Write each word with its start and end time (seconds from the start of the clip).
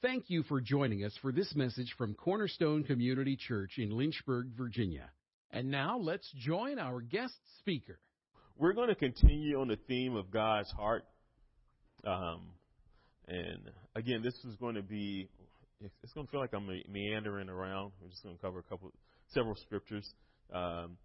Thank 0.00 0.26
you 0.30 0.44
for 0.44 0.60
joining 0.60 1.04
us 1.04 1.12
for 1.20 1.32
this 1.32 1.52
message 1.56 1.92
from 1.98 2.14
Cornerstone 2.14 2.84
Community 2.84 3.36
Church 3.36 3.78
in 3.78 3.90
Lynchburg, 3.90 4.46
Virginia. 4.56 5.10
And 5.50 5.72
now 5.72 5.98
let's 5.98 6.30
join 6.38 6.78
our 6.78 7.00
guest 7.00 7.34
speaker. 7.58 7.98
We're 8.56 8.74
going 8.74 8.90
to 8.90 8.94
continue 8.94 9.60
on 9.60 9.66
the 9.66 9.78
theme 9.88 10.14
of 10.14 10.30
God's 10.30 10.70
heart. 10.70 11.04
Um, 12.06 12.42
and 13.26 13.58
again, 13.96 14.22
this 14.22 14.34
is 14.44 14.54
going 14.60 14.76
to 14.76 14.82
be, 14.82 15.28
it's 15.80 16.12
going 16.12 16.28
to 16.28 16.30
feel 16.30 16.38
like 16.38 16.54
I'm 16.54 16.70
meandering 16.88 17.48
around. 17.48 17.90
I'm 18.00 18.10
just 18.10 18.22
going 18.22 18.36
to 18.36 18.40
cover 18.40 18.60
a 18.60 18.62
couple, 18.62 18.92
several 19.34 19.56
scriptures. 19.56 20.08
Um, 20.54 20.96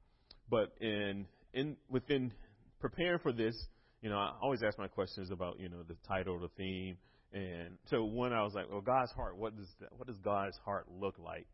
but 0.52 0.72
in, 0.82 1.26
in, 1.56 1.78
within 1.90 2.32
preparing 2.80 3.18
for 3.24 3.32
this, 3.32 3.56
you 4.04 4.12
know, 4.12 4.18
I 4.18 4.34
always 4.40 4.62
ask 4.62 4.78
my 4.78 4.88
questions 4.88 5.32
about, 5.32 5.60
you 5.60 5.70
know, 5.70 5.82
the 5.88 5.96
title, 6.08 6.38
the 6.38 6.50
theme. 6.58 6.98
And 7.34 7.78
so 7.90 8.04
when 8.06 8.32
I 8.32 8.44
was 8.44 8.54
like, 8.54 8.70
well, 8.72 8.82
God's 8.82 9.12
heart, 9.12 9.38
what 9.38 9.58
does 9.58 9.68
that, 9.80 9.90
what 9.98 10.08
does 10.08 10.18
God's 10.24 10.58
heart 10.64 10.86
look 10.90 11.16
like? 11.18 11.48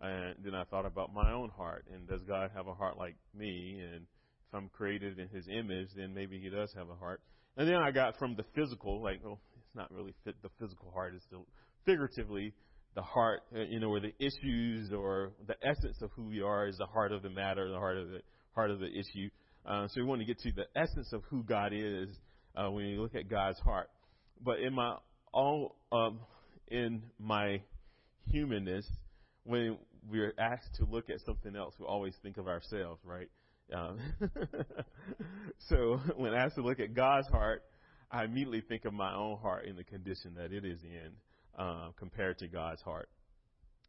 And 0.00 0.36
then 0.44 0.54
I 0.54 0.64
thought 0.64 0.86
about 0.86 1.12
my 1.12 1.32
own 1.32 1.50
heart, 1.50 1.86
and 1.92 2.06
does 2.06 2.22
God 2.22 2.50
have 2.54 2.66
a 2.66 2.74
heart 2.74 2.98
like 2.98 3.16
me? 3.34 3.80
And 3.80 4.02
if 4.02 4.54
I'm 4.54 4.68
created 4.68 5.18
in 5.18 5.28
His 5.28 5.46
image, 5.48 5.88
then 5.96 6.14
maybe 6.14 6.38
He 6.38 6.50
does 6.50 6.72
have 6.76 6.88
a 6.88 6.94
heart. 6.94 7.20
And 7.56 7.68
then 7.68 7.76
I 7.76 7.90
got 7.90 8.18
from 8.18 8.36
the 8.36 8.44
physical, 8.54 9.02
like, 9.02 9.20
oh, 9.24 9.38
it's 9.56 9.74
not 9.74 9.90
really 9.92 10.14
fit 10.24 10.36
the 10.42 10.50
physical 10.60 10.90
heart; 10.92 11.14
it's 11.14 11.24
still 11.24 11.46
figuratively 11.86 12.52
the 12.94 13.02
heart, 13.02 13.42
uh, 13.54 13.60
you 13.60 13.80
know, 13.80 13.88
or 13.88 14.00
the 14.00 14.12
issues 14.18 14.92
or 14.92 15.32
the 15.46 15.56
essence 15.62 16.00
of 16.02 16.10
who 16.16 16.28
we 16.28 16.42
are 16.42 16.68
is 16.68 16.78
the 16.78 16.86
heart 16.86 17.12
of 17.12 17.22
the 17.22 17.30
matter, 17.30 17.68
the 17.68 17.78
heart 17.78 17.98
of 17.98 18.08
the 18.08 18.20
heart 18.54 18.70
of 18.70 18.80
the 18.80 18.88
issue. 18.88 19.28
Uh, 19.66 19.88
so 19.88 20.00
we 20.00 20.04
want 20.04 20.20
to 20.20 20.26
get 20.26 20.38
to 20.40 20.52
the 20.52 20.66
essence 20.76 21.12
of 21.12 21.22
who 21.30 21.42
God 21.42 21.72
is 21.72 22.08
uh, 22.56 22.70
when 22.70 22.84
you 22.84 23.00
look 23.00 23.14
at 23.14 23.28
God's 23.28 23.58
heart. 23.60 23.88
But 24.40 24.60
in 24.60 24.74
my 24.74 24.96
all 25.34 25.76
in 26.68 27.02
my 27.18 27.60
humanness, 28.30 28.86
when 29.42 29.76
we're 30.08 30.32
asked 30.38 30.76
to 30.76 30.84
look 30.84 31.10
at 31.10 31.20
something 31.26 31.56
else, 31.56 31.74
we 31.78 31.86
always 31.86 32.14
think 32.22 32.38
of 32.38 32.46
ourselves, 32.46 33.00
right? 33.04 33.28
Um, 33.74 33.98
so 35.68 36.00
when 36.16 36.34
asked 36.34 36.54
to 36.54 36.62
look 36.62 36.80
at 36.80 36.94
God's 36.94 37.28
heart, 37.28 37.62
I 38.10 38.24
immediately 38.24 38.60
think 38.60 38.84
of 38.84 38.94
my 38.94 39.12
own 39.12 39.38
heart 39.38 39.66
in 39.66 39.76
the 39.76 39.84
condition 39.84 40.34
that 40.36 40.52
it 40.52 40.64
is 40.64 40.78
in 40.82 41.10
uh, 41.58 41.88
compared 41.96 42.38
to 42.38 42.48
God's 42.48 42.80
heart. 42.82 43.08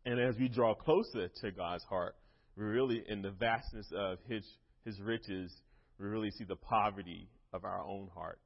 And 0.06 0.19
as 0.19 0.36
we 0.38 0.47
draw 0.47 0.73
closer 0.73 1.30
to 1.41 1.52
God's 1.52 1.84
heart, 1.84 2.16
we 2.58 2.64
really, 2.64 3.03
in 3.08 3.22
the 3.22 3.31
vastness 3.31 3.88
of 3.95 4.17
His 4.28 4.45
His 4.84 5.00
riches, 5.00 5.52
we 6.00 6.08
really 6.08 6.31
see 6.31 6.44
the 6.44 6.56
poverty 6.56 7.30
of 7.53 7.66
our 7.66 7.81
own 7.81 8.09
heart 8.16 8.39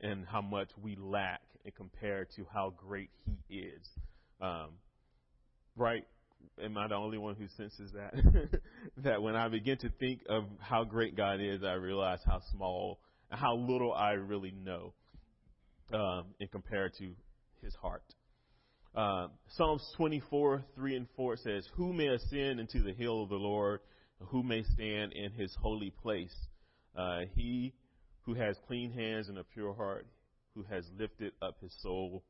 and 0.00 0.24
how 0.26 0.40
much 0.40 0.68
we 0.80 0.96
lack 0.96 1.40
and 1.64 1.74
compared 1.74 2.28
to 2.36 2.46
how 2.52 2.72
great 2.76 3.10
He 3.48 3.58
is. 3.58 3.88
Um, 4.40 4.70
right? 5.76 6.04
Am 6.62 6.76
I 6.76 6.88
the 6.88 6.94
only 6.94 7.18
one 7.18 7.34
who 7.34 7.46
senses 7.56 7.92
that? 7.92 8.60
that 8.98 9.22
when 9.22 9.36
I 9.36 9.48
begin 9.48 9.78
to 9.78 9.90
think 10.00 10.20
of 10.28 10.44
how 10.60 10.84
great 10.84 11.16
God 11.16 11.40
is, 11.40 11.62
I 11.64 11.74
realize 11.74 12.20
how 12.24 12.40
small 12.52 13.00
how 13.30 13.56
little 13.56 13.92
I 13.92 14.12
really 14.12 14.52
know 14.52 14.94
um, 15.92 16.26
in 16.40 16.48
compared 16.48 16.94
to 16.98 17.10
His 17.62 17.74
heart. 17.74 18.02
Uh, 18.94 19.28
Psalms 19.50 19.86
24, 19.96 20.64
3 20.74 20.96
and 20.96 21.06
4 21.14 21.36
says, 21.36 21.68
Who 21.74 21.92
may 21.92 22.08
ascend 22.08 22.58
into 22.58 22.82
the 22.82 22.92
hill 22.92 23.22
of 23.22 23.28
the 23.28 23.36
Lord? 23.36 23.80
Who 24.28 24.42
may 24.42 24.64
stand 24.74 25.12
in 25.12 25.30
his 25.32 25.54
holy 25.60 25.90
place? 26.02 26.34
Uh, 26.96 27.20
he 27.34 27.74
who 28.22 28.34
has 28.34 28.56
clean 28.66 28.90
hands 28.90 29.28
and 29.28 29.38
a 29.38 29.44
pure 29.44 29.72
heart, 29.72 30.06
who 30.58 30.74
has 30.74 30.84
lifted 30.98 31.32
up 31.40 31.56
his 31.60 31.72
soul 31.80 32.24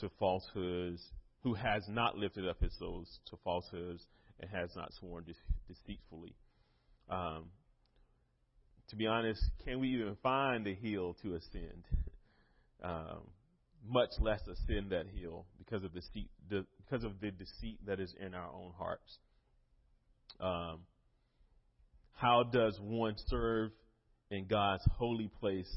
to 0.00 0.10
falsehoods, 0.18 1.00
who 1.42 1.54
has 1.54 1.84
not 1.88 2.16
lifted 2.16 2.48
up 2.48 2.60
his 2.60 2.76
soul 2.76 3.04
to 3.30 3.36
falsehoods, 3.44 4.04
and 4.40 4.50
has 4.50 4.70
not 4.74 4.92
sworn 4.98 5.24
de- 5.24 5.34
deceitfully. 5.68 6.34
Um, 7.08 7.44
to 8.88 8.96
be 8.96 9.06
honest, 9.06 9.40
can 9.64 9.78
we 9.78 9.88
even 9.90 10.16
find 10.22 10.66
a 10.66 10.74
hill 10.74 11.16
to 11.22 11.36
ascend? 11.36 11.84
um, 12.82 13.20
much 13.88 14.10
less 14.20 14.40
ascend 14.48 14.90
that 14.90 15.06
hill 15.14 15.46
because 15.58 15.84
of 15.84 15.92
the 15.92 16.00
deceit, 16.00 16.30
the, 16.50 16.64
because 16.78 17.04
of 17.04 17.20
the 17.20 17.30
deceit 17.30 17.78
that 17.86 18.00
is 18.00 18.12
in 18.20 18.34
our 18.34 18.48
own 18.48 18.72
hearts. 18.76 19.18
Um, 20.40 20.80
how 22.14 22.42
does 22.42 22.78
one 22.80 23.14
serve 23.28 23.70
in 24.30 24.46
God's 24.46 24.82
holy 24.96 25.30
place 25.40 25.72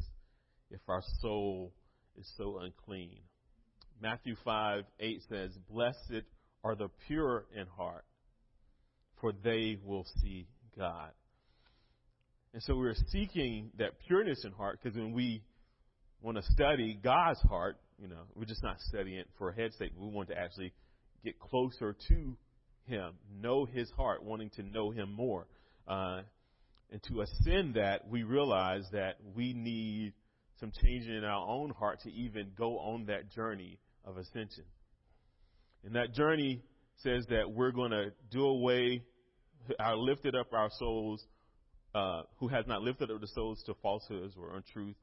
if 0.70 0.82
our 0.88 1.04
soul 1.22 1.74
is 2.18 2.30
so 2.38 2.60
unclean? 2.60 3.20
Matthew 4.02 4.36
5 4.44 4.84
8 5.00 5.22
says, 5.30 5.52
Blessed 5.70 6.26
are 6.64 6.76
the 6.76 6.90
pure 7.08 7.46
in 7.56 7.68
heart, 7.68 8.06
for 9.22 9.32
they 9.32 9.78
will 9.84 10.06
see 10.22 10.48
God. 10.78 11.12
And 12.54 12.64
so 12.64 12.76
we're 12.76 12.96
seeking 13.12 13.72
that 13.78 14.00
pureness 14.08 14.44
in 14.46 14.52
heart 14.54 14.80
because 14.82 14.98
when 14.98 15.12
we 15.12 15.44
want 16.22 16.38
to 16.38 16.44
study 16.54 16.98
God's 17.02 17.42
heart, 17.42 17.78
you 18.02 18.08
know, 18.08 18.24
we're 18.34 18.46
just 18.46 18.64
not 18.64 18.80
studying 18.80 19.20
it 19.20 19.28
for 19.38 19.50
a 19.50 19.56
head 19.56 19.72
sake. 19.78 19.92
We 19.98 20.08
want 20.08 20.30
to 20.30 20.38
actually 20.38 20.74
get 21.24 21.40
closer 21.40 21.96
to 22.08 22.38
Him, 22.86 23.14
know 23.42 23.66
His 23.66 23.90
heart, 23.92 24.24
wanting 24.24 24.50
to 24.52 24.64
know 24.64 24.92
Him 24.92 25.12
more. 25.12 25.48
Uh, 25.88 26.22
and 26.92 27.02
to 27.10 27.22
ascend 27.22 27.76
that, 27.76 28.08
we 28.10 28.24
realize 28.24 28.86
that 28.92 29.18
we 29.36 29.54
need 29.54 30.14
some 30.60 30.72
changing 30.82 31.16
in 31.16 31.24
our 31.24 31.48
own 31.48 31.72
heart 31.72 32.00
to 32.02 32.12
even 32.12 32.52
go 32.58 32.78
on 32.80 33.06
that 33.06 33.32
journey 33.32 33.80
of 34.06 34.18
ascension. 34.18 34.64
And 35.84 35.96
that 35.96 36.14
journey 36.14 36.62
says 36.98 37.26
that 37.30 37.52
we're 37.52 37.72
going 37.72 37.92
to 37.92 38.12
do 38.32 38.44
away, 38.44 39.04
our 39.80 39.98
lifted 39.98 40.36
up 40.36 40.54
our 40.54 40.70
souls, 40.80 41.24
uh, 41.94 42.24
who 42.40 42.48
has 42.48 42.66
not 42.68 42.82
lifted 42.82 43.12
up 43.12 43.22
the 43.22 43.28
souls 43.28 43.62
to 43.66 43.74
falsehoods 43.82 44.36
or 44.38 44.56
untruth, 44.56 44.96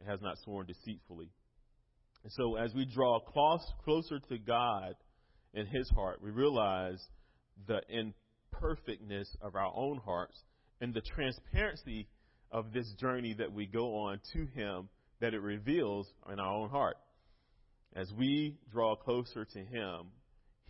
and 0.00 0.08
has 0.08 0.20
not 0.20 0.36
sworn 0.44 0.66
deceitfully. 0.66 1.30
And 2.22 2.32
so 2.32 2.56
as 2.56 2.74
we 2.74 2.84
draw 2.84 3.20
close, 3.20 3.64
closer 3.84 4.18
to 4.18 4.38
God 4.38 4.94
in 5.54 5.66
His 5.66 5.88
heart, 5.90 6.20
we 6.22 6.30
realize 6.30 6.98
the 7.66 7.80
imperfectness 7.88 9.28
of 9.40 9.54
our 9.54 9.72
own 9.74 9.98
hearts 10.04 10.36
and 10.80 10.92
the 10.92 11.00
transparency 11.00 12.08
of 12.50 12.72
this 12.72 12.92
journey 13.00 13.34
that 13.38 13.52
we 13.52 13.66
go 13.66 13.96
on 13.96 14.20
to 14.32 14.46
Him 14.46 14.88
that 15.20 15.34
it 15.34 15.40
reveals 15.40 16.06
in 16.30 16.38
our 16.38 16.52
own 16.52 16.68
heart. 16.68 16.96
As 17.94 18.12
we 18.16 18.58
draw 18.70 18.96
closer 18.96 19.44
to 19.44 19.58
Him, 19.58 20.08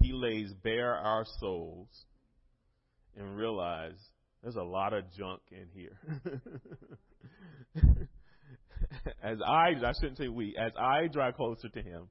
He 0.00 0.12
lays 0.12 0.52
bare 0.62 0.94
our 0.94 1.24
souls 1.40 1.88
and 3.16 3.36
realize 3.36 3.98
there's 4.42 4.56
a 4.56 4.62
lot 4.62 4.92
of 4.92 5.04
junk 5.16 5.40
in 5.50 5.66
here. 5.74 5.98
as 9.22 9.38
I, 9.44 9.70
I 9.84 9.92
shouldn't 10.00 10.18
say 10.18 10.28
we, 10.28 10.54
as 10.58 10.72
I 10.78 11.08
draw 11.08 11.32
closer 11.32 11.68
to 11.68 11.82
Him, 11.82 12.08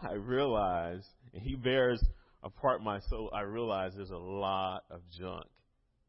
I 0.00 0.12
realize, 0.12 1.04
and 1.32 1.42
He 1.42 1.56
bears 1.56 2.00
apart 2.44 2.82
my 2.82 3.00
soul, 3.08 3.30
I 3.34 3.40
realize 3.40 3.92
there's 3.96 4.10
a 4.10 4.16
lot 4.16 4.84
of 4.90 5.00
junk 5.18 5.46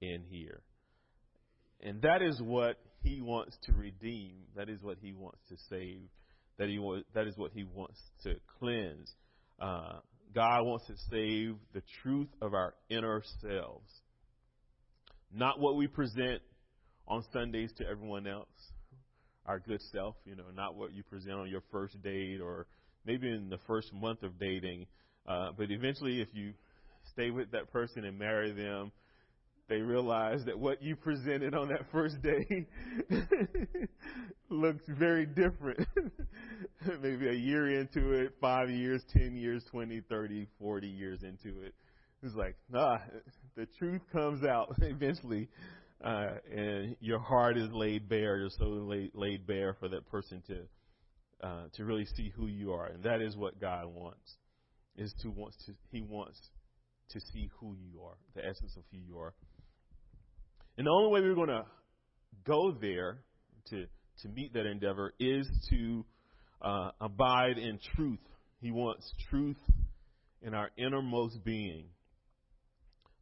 in 0.02 0.24
here. 0.30 0.62
And 1.82 2.02
that 2.02 2.22
is 2.22 2.40
what 2.42 2.78
he 3.06 3.22
wants 3.22 3.56
to 3.66 3.72
redeem. 3.72 4.34
That 4.56 4.68
is 4.68 4.82
what 4.82 4.98
he 5.00 5.14
wants 5.14 5.40
to 5.50 5.56
save. 5.70 6.02
That 6.58 6.68
he 6.70 7.04
that 7.14 7.28
is 7.28 7.38
what 7.38 7.52
he 7.54 7.64
wants 7.64 8.00
to 8.24 8.36
cleanse. 8.60 9.14
Uh, 9.60 10.00
God 10.34 10.64
wants 10.64 10.88
to 10.88 10.96
save 11.10 11.56
the 11.74 11.82
truth 12.02 12.28
of 12.42 12.54
our 12.54 12.74
inner 12.90 13.22
selves, 13.42 13.90
not 15.34 15.60
what 15.60 15.78
we 15.78 15.88
present 15.88 16.42
on 17.08 17.24
Sundays 17.32 17.72
to 17.78 17.88
everyone 17.88 18.28
else. 18.28 18.48
Our 19.46 19.60
good 19.60 19.82
self, 19.92 20.16
you 20.26 20.36
know, 20.36 20.46
not 20.56 20.76
what 20.76 20.94
you 20.94 21.04
present 21.04 21.36
on 21.36 21.48
your 21.50 21.62
first 21.72 22.02
date 22.02 22.42
or 22.42 22.66
maybe 23.06 23.30
in 23.30 23.50
the 23.50 23.60
first 23.68 23.94
month 23.94 24.24
of 24.24 24.40
dating. 24.40 24.88
Uh, 25.28 25.50
but 25.56 25.70
eventually, 25.70 26.20
if 26.20 26.30
you 26.34 26.54
stay 27.12 27.30
with 27.30 27.52
that 27.52 27.72
person 27.72 28.06
and 28.06 28.18
marry 28.18 28.52
them, 28.52 28.92
they 29.68 29.82
realize 29.82 30.46
that 30.46 30.58
what 30.58 30.82
you 30.82 30.96
presented 30.96 31.56
on 31.56 31.70
that 31.70 31.86
first 31.92 32.22
day 32.22 32.68
looks 34.50 34.84
very 34.88 35.26
different. 35.26 35.88
Maybe 37.02 37.28
a 37.28 37.34
year 37.34 37.80
into 37.80 38.12
it, 38.14 38.34
five 38.40 38.70
years, 38.70 39.02
ten 39.12 39.36
years, 39.36 39.64
twenty, 39.72 40.02
thirty, 40.02 40.48
forty 40.60 40.88
years 40.88 41.24
into 41.24 41.62
it. 41.62 41.74
It's 42.22 42.36
like, 42.36 42.56
ah, 42.76 43.02
the 43.56 43.68
truth 43.78 44.02
comes 44.12 44.44
out 44.44 44.76
eventually, 44.82 45.50
uh, 46.04 46.36
and 46.52 46.96
your 47.00 47.20
heart 47.20 47.58
is 47.58 47.70
laid 47.72 48.08
bare, 48.08 48.38
your 48.38 48.50
soul 48.50 48.88
laid, 48.88 49.12
laid 49.14 49.48
bare 49.48 49.76
for 49.80 49.90
that 49.90 50.08
person 50.10 50.44
to 50.48 51.48
uh, 51.48 51.64
to 51.74 51.86
really 51.86 52.06
see 52.06 52.32
who 52.36 52.48
you 52.48 52.72
are, 52.74 52.88
and 52.88 53.04
that 53.04 53.22
is 53.22 53.36
what 53.36 53.60
God 53.60 53.88
wants. 53.88 54.36
Is 54.96 55.14
to 55.24 55.30
wants 55.30 55.58
to 55.66 55.74
He 55.92 56.02
wants 56.02 56.40
to 57.10 57.20
see 57.20 57.50
who 57.60 57.76
you 57.76 58.02
are, 58.04 58.16
the 58.36 58.46
essence 58.46 58.76
of 58.78 58.84
who 58.92 58.98
you 58.98 59.20
are. 59.20 59.34
And 60.78 60.88
the 60.88 60.92
only 60.92 61.12
way 61.12 61.22
we're 61.22 61.36
going 61.36 61.48
to 61.48 61.66
go 62.46 62.72
there 62.80 63.20
to, 63.70 63.86
to 64.22 64.28
meet 64.30 64.54
that 64.54 64.66
endeavor 64.66 65.14
is 65.20 65.48
to 65.70 66.06
uh, 66.62 66.92
abide 67.00 67.58
in 67.58 67.80
truth. 67.96 68.20
He 68.62 68.72
wants 68.72 69.10
truth 69.30 69.58
in 70.42 70.54
our 70.54 70.70
innermost 70.78 71.44
being. 71.44 71.86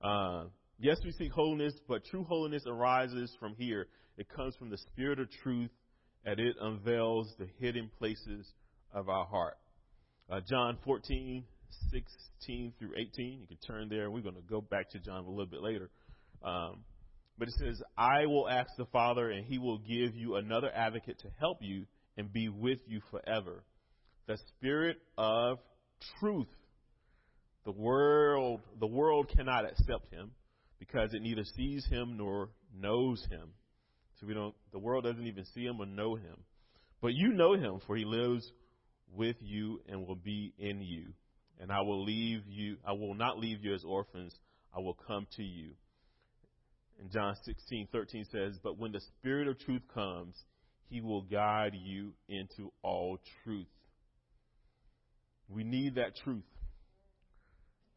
Uh, 0.04 0.46
yes, 0.80 0.98
we 1.04 1.12
seek 1.12 1.32
holiness, 1.32 1.74
but 1.88 2.04
true 2.06 2.24
holiness 2.24 2.64
arises 2.68 3.36
from 3.40 3.56
here. 3.58 3.88
It 4.18 4.28
comes 4.36 4.56
from 4.56 4.70
the 4.70 4.78
Spirit 4.78 5.20
of 5.20 5.30
truth, 5.44 5.72
and 6.26 6.40
it 6.40 6.56
unveils 6.60 7.34
the 7.38 7.48
hidden 7.60 7.90
places 8.00 8.52
of 8.94 9.10
our 9.10 9.26
heart. 9.26 9.58
Uh, 10.30 10.40
John 10.50 10.78
14, 10.84 11.44
16 11.92 12.74
through 12.80 12.92
18. 12.98 13.42
You 13.42 13.48
can 13.48 13.58
turn 13.66 13.90
there. 13.90 14.10
We're 14.10 14.22
going 14.22 14.36
to 14.36 14.42
go 14.42 14.62
back 14.62 14.90
to 14.92 15.00
John 15.00 15.26
a 15.26 15.30
little 15.30 15.46
bit 15.46 15.62
later. 15.62 15.90
Um, 16.44 16.84
but 17.38 17.48
it 17.48 17.54
says, 17.56 17.82
I 17.98 18.26
will 18.26 18.48
ask 18.48 18.70
the 18.78 18.86
Father, 18.86 19.30
and 19.30 19.46
he 19.46 19.58
will 19.58 19.80
give 19.80 20.16
you 20.16 20.36
another 20.36 20.72
advocate 20.74 21.20
to 21.20 21.28
help 21.40 21.58
you 21.62 21.86
and 22.18 22.32
be 22.32 22.50
with 22.50 22.80
you 22.88 23.02
forever. 23.12 23.64
The 24.28 24.38
Spirit 24.56 24.98
of 25.18 25.58
truth. 26.20 26.48
The 27.66 27.72
world, 27.72 28.62
the 28.80 28.88
world 28.88 29.32
cannot 29.36 29.66
accept 29.66 30.14
him 30.14 30.32
because 30.80 31.14
it 31.14 31.22
neither 31.22 31.44
sees 31.56 31.86
him 31.86 32.18
nor 32.18 32.50
knows 32.78 33.26
him. 33.30 33.50
So 34.20 34.28
we 34.28 34.34
don't, 34.34 34.54
the 34.72 34.80
world 34.80 35.06
doesn't 35.06 35.26
even 35.26 35.46
see 35.54 35.64
him 35.64 35.80
or 35.80 35.86
know 35.86 36.16
him. 36.16 36.36
But 37.02 37.14
you 37.14 37.34
know 37.34 37.54
him, 37.54 37.80
for 37.88 37.96
he 37.96 38.06
lives 38.06 38.50
with 39.14 39.38
you 39.40 39.82
and 39.88 40.06
will 40.06 40.16
be 40.16 40.54
in 40.58 40.82
you. 40.82 41.14
And 41.60 41.72
I 41.72 41.82
will 41.82 42.04
leave 42.04 42.42
you, 42.48 42.78
I 42.86 42.94
will 42.94 43.16
not 43.16 43.40
leave 43.40 43.64
you 43.64 43.74
as 43.74 43.84
orphans. 43.84 44.36
I 44.76 44.80
will 44.80 44.98
come 45.08 45.28
to 45.38 45.44
you. 45.44 45.72
And 47.00 47.12
John 47.12 47.36
16, 47.44 47.88
13 47.92 48.26
says, 48.32 48.60
But 48.64 48.78
when 48.78 48.92
the 48.92 49.02
Spirit 49.20 49.48
of 49.48 49.60
truth 49.60 49.82
comes, 49.94 50.36
he 50.90 51.02
will 51.02 51.24
guide 51.24 51.74
you 51.74 52.14
into 52.30 52.72
all 52.82 53.20
truth. 53.44 53.68
We 55.50 55.64
need 55.64 55.96
that 55.96 56.16
truth. 56.24 56.44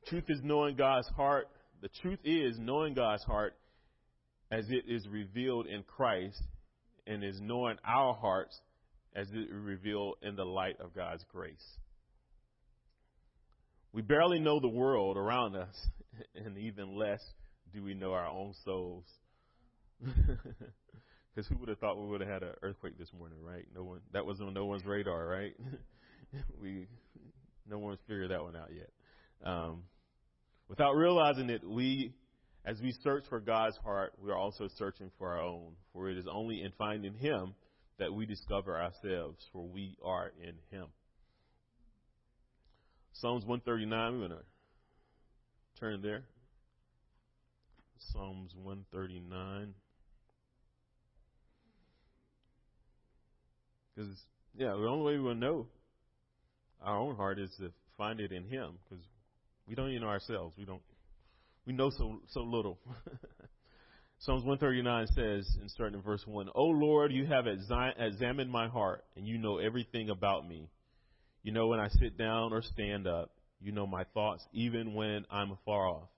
Truth 0.06 0.24
is 0.28 0.40
knowing 0.42 0.76
God's 0.76 1.08
heart. 1.08 1.48
The 1.82 1.90
truth 2.00 2.20
is 2.24 2.58
knowing 2.58 2.94
God's 2.94 3.24
heart 3.24 3.54
as 4.50 4.64
it 4.70 4.84
is 4.88 5.06
revealed 5.08 5.66
in 5.66 5.82
Christ 5.82 6.42
and 7.06 7.22
is 7.22 7.40
knowing 7.40 7.76
our 7.84 8.14
hearts 8.14 8.58
as 9.14 9.28
it 9.30 9.38
is 9.38 9.50
revealed 9.50 10.16
in 10.22 10.36
the 10.36 10.44
light 10.44 10.80
of 10.80 10.94
God's 10.94 11.24
grace. 11.32 11.64
We 13.92 14.02
barely 14.02 14.38
know 14.38 14.60
the 14.60 14.68
world 14.68 15.16
around 15.16 15.56
us, 15.56 15.74
and 16.34 16.58
even 16.58 16.96
less 16.96 17.20
do 17.76 17.84
we 17.84 17.94
know 17.94 18.12
our 18.12 18.26
own 18.26 18.54
souls. 18.64 19.04
Because 21.36 21.50
who 21.50 21.58
would 21.58 21.68
have 21.68 21.78
thought 21.78 21.98
we 22.00 22.06
would 22.06 22.22
have 22.22 22.30
had 22.30 22.42
an 22.42 22.54
earthquake 22.62 22.96
this 22.98 23.12
morning, 23.12 23.36
right? 23.42 23.66
No 23.74 23.84
one. 23.84 24.00
That 24.14 24.24
was 24.24 24.40
on 24.40 24.54
no 24.54 24.64
one's 24.64 24.86
radar, 24.86 25.26
right? 25.26 25.52
we, 26.62 26.86
no 27.68 27.78
one's 27.78 27.98
figured 28.08 28.30
that 28.30 28.42
one 28.42 28.56
out 28.56 28.70
yet. 28.74 28.88
Um, 29.44 29.82
without 30.66 30.94
realizing 30.94 31.50
it, 31.50 31.62
we, 31.62 32.14
as 32.64 32.80
we 32.80 32.94
search 33.04 33.24
for 33.28 33.38
God's 33.38 33.76
heart, 33.84 34.14
we 34.24 34.30
are 34.30 34.38
also 34.38 34.66
searching 34.78 35.10
for 35.18 35.34
our 35.34 35.42
own. 35.42 35.72
For 35.92 36.08
it 36.08 36.16
is 36.16 36.24
only 36.26 36.62
in 36.62 36.72
finding 36.78 37.12
Him 37.12 37.52
that 37.98 38.10
we 38.14 38.24
discover 38.24 38.80
ourselves, 38.80 39.44
for 39.52 39.62
we 39.68 39.98
are 40.02 40.32
in 40.40 40.54
Him. 40.70 40.86
Psalms 43.12 43.44
139. 43.44 44.12
We're 44.12 44.28
going 44.28 44.40
to 44.40 45.78
turn 45.78 46.00
there. 46.00 46.24
Psalms 47.98 48.52
139. 48.54 49.74
Because, 53.94 54.16
yeah, 54.56 54.68
the 54.68 54.86
only 54.86 55.04
way 55.04 55.18
we 55.18 55.24
will 55.24 55.34
know 55.34 55.66
our 56.82 56.98
own 56.98 57.16
heart 57.16 57.38
is 57.38 57.50
to 57.58 57.72
find 57.96 58.20
it 58.20 58.32
in 58.32 58.44
Him. 58.44 58.78
Because 58.84 59.04
we 59.66 59.74
don't 59.74 59.90
even 59.90 60.02
know 60.02 60.08
ourselves. 60.08 60.54
We 60.58 60.64
don't. 60.64 60.82
We 61.66 61.72
know 61.72 61.90
so 61.90 62.20
so 62.28 62.42
little. 62.42 62.78
Psalms 64.20 64.44
139 64.44 65.06
says, 65.08 65.58
in 65.60 65.68
starting 65.68 65.98
in 65.98 66.02
verse 66.02 66.22
1, 66.26 66.48
O 66.54 66.64
Lord, 66.64 67.12
you 67.12 67.26
have 67.26 67.44
examined 67.46 68.50
my 68.50 68.66
heart, 68.66 69.04
and 69.14 69.26
you 69.26 69.36
know 69.36 69.58
everything 69.58 70.08
about 70.08 70.48
me. 70.48 70.70
You 71.42 71.52
know 71.52 71.66
when 71.66 71.80
I 71.80 71.88
sit 71.88 72.16
down 72.16 72.52
or 72.52 72.62
stand 72.62 73.06
up. 73.06 73.30
You 73.60 73.72
know 73.72 73.86
my 73.86 74.04
thoughts, 74.14 74.44
even 74.52 74.94
when 74.94 75.26
I'm 75.30 75.52
afar 75.52 75.86
off. 75.86 76.08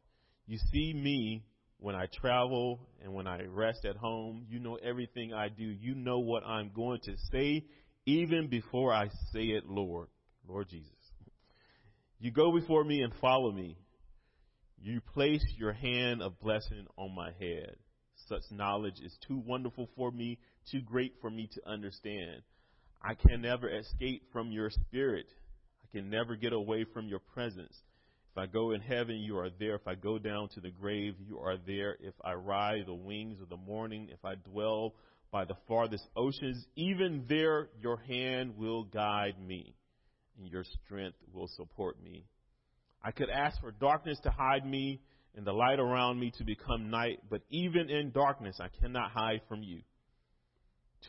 You 0.47 0.59
see 0.73 0.93
me 0.93 1.45
when 1.79 1.95
I 1.95 2.07
travel 2.07 2.81
and 3.03 3.13
when 3.15 3.27
I 3.27 3.43
rest 3.45 3.85
at 3.85 3.97
home. 3.97 4.47
You 4.49 4.61
know 4.61 4.77
everything 4.77 5.33
I 5.33 5.49
do. 5.49 5.65
You 5.65 5.95
know 5.95 6.19
what 6.19 6.45
I'm 6.45 6.71
going 6.75 7.01
to 7.05 7.17
say 7.33 7.65
even 8.07 8.49
before 8.49 8.93
I 8.93 9.09
say 9.33 9.45
it, 9.45 9.67
Lord. 9.67 10.09
Lord 10.47 10.69
Jesus. 10.69 10.93
You 12.19 12.33
go 12.33 12.53
before 12.53 12.83
me 12.83 13.03
and 13.03 13.13
follow 13.21 13.53
me. 13.53 13.77
You 14.81 15.01
place 15.01 15.45
your 15.57 15.73
hand 15.73 16.23
of 16.23 16.41
blessing 16.41 16.87
on 16.97 17.15
my 17.15 17.33
head. 17.39 17.77
Such 18.27 18.43
knowledge 18.51 19.01
is 19.05 19.17
too 19.27 19.39
wonderful 19.39 19.89
for 19.97 20.11
me, 20.11 20.39
too 20.71 20.81
great 20.81 21.15
for 21.21 21.31
me 21.31 21.49
to 21.53 21.69
understand. 21.69 22.43
I 23.03 23.15
can 23.15 23.43
never 23.43 23.69
escape 23.69 24.23
from 24.33 24.51
your 24.51 24.71
spirit. 24.71 25.27
I 25.83 25.97
can 25.97 26.11
never 26.11 26.35
get 26.35 26.53
away 26.53 26.85
from 26.93 27.09
your 27.09 27.21
presence. 27.21 27.77
If 28.39 28.43
I 28.43 28.53
go 28.53 28.71
in 28.71 28.81
heaven, 28.81 29.17
you 29.17 29.37
are 29.37 29.51
there. 29.59 29.75
If 29.75 29.89
I 29.89 29.97
go 29.97 30.17
down 30.17 30.49
to 30.51 30.61
the 30.61 30.71
grave, 30.71 31.17
you 31.27 31.41
are 31.41 31.57
there. 31.67 31.97
If 31.99 32.15
I 32.23 32.35
ride 32.35 32.85
the 32.87 32.95
wings 32.95 33.41
of 33.41 33.49
the 33.49 33.57
morning, 33.57 34.11
if 34.13 34.25
I 34.25 34.37
dwell 34.37 34.95
by 35.33 35.45
the 35.45 35.57
farthest 35.67 36.05
oceans, 36.15 36.65
even 36.77 37.25
there 37.29 37.69
your 37.83 37.97
hand 37.97 38.57
will 38.57 38.85
guide 38.85 39.35
me, 39.45 39.75
and 40.39 40.49
your 40.49 40.63
strength 40.85 41.17
will 41.35 41.49
support 41.57 42.01
me. 42.01 42.27
I 43.03 43.11
could 43.11 43.29
ask 43.29 43.61
for 43.61 43.73
darkness 43.73 44.21
to 44.23 44.31
hide 44.31 44.65
me 44.65 45.01
and 45.35 45.45
the 45.45 45.53
light 45.53 45.81
around 45.81 46.21
me 46.21 46.31
to 46.39 46.45
become 46.45 46.91
night, 46.91 47.19
but 47.29 47.43
even 47.51 47.91
in 47.91 48.13
darkness 48.13 48.61
I 48.61 48.69
cannot 48.81 49.11
hide 49.11 49.41
from 49.49 49.65
you. 49.65 49.81